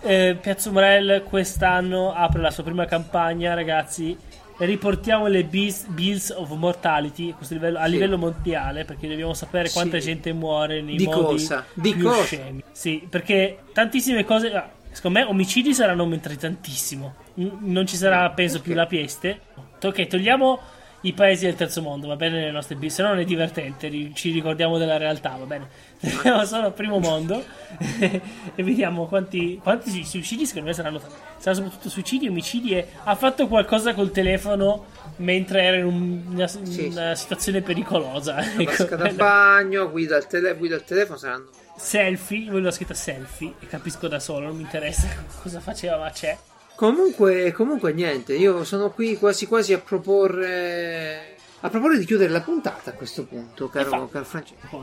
[0.03, 4.17] eh, Piazza Morel quest'anno apre la sua prima campagna, ragazzi.
[4.57, 7.91] Riportiamo le Bills, Bills of Mortality livello, a Sì.
[7.91, 10.05] livello mondiale perché dobbiamo sapere quanta Sì.
[10.05, 11.65] gente muore nei Di modi cosa?
[11.73, 12.23] Di più cosa?
[12.25, 12.63] scemi.
[12.71, 14.79] Sì, perché tantissime cose.
[14.93, 17.15] Secondo me omicidi saranno aumentati tantissimo.
[17.35, 19.41] Non ci sarà, penso, più la peste.
[19.83, 20.61] Ok, togliamo
[21.03, 23.91] i paesi del terzo mondo, va bene le nostre bis, se no non è divertente,
[24.13, 25.67] ci ricordiamo della realtà, va bene.
[26.03, 27.43] Andiamo solo al primo mondo
[27.99, 31.15] e vediamo quanti, quanti sui- suicidi secondo me saranno tanti.
[31.39, 34.85] Saranno soprattutto suicidi, omicidi e ha fatto qualcosa col telefono
[35.17, 38.37] mentre era in un- una, Sì, una situazione pericolosa.
[38.59, 41.49] Ecco, da bagno, guida al, tele- guida al telefono, saranno.
[41.81, 45.09] Selfie, voi l'ho scritta selfie e capisco da solo, non mi interessa
[45.43, 46.37] cosa faceva, ma c'è.
[46.77, 51.37] Comunque, comunque niente, io sono qui quasi quasi a proporre.
[51.63, 54.83] A proporre di chiudere la puntata a questo punto, caro, caro Francesco.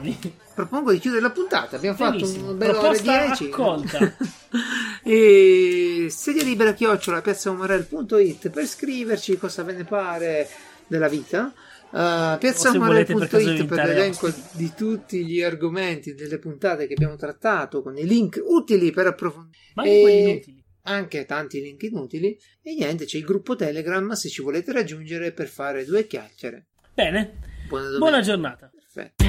[0.54, 1.76] Propongo di chiudere la puntata.
[1.76, 2.40] Abbiamo Benissimo.
[2.40, 3.46] fatto un bel ore Proposta 10.
[3.46, 4.16] accolta.
[5.02, 10.48] e sedia libera chiocciola piazzaumarel.it per scriverci cosa ve ne pare
[10.86, 11.52] della vita.
[11.90, 18.42] Uh, per l'elenco di tutti gli argomenti delle puntate che abbiamo trattato con i link
[18.46, 19.58] utili per approfondire.
[19.76, 20.66] Ma anche quelli inutili.
[20.84, 22.38] Anche tanti link inutili.
[22.62, 26.68] E niente, c'è il gruppo Telegram se ci volete raggiungere per fare due chiacchiere.
[26.94, 27.40] Bene.
[27.68, 28.72] Buona, Buona giornata.
[28.74, 29.27] Perfetto.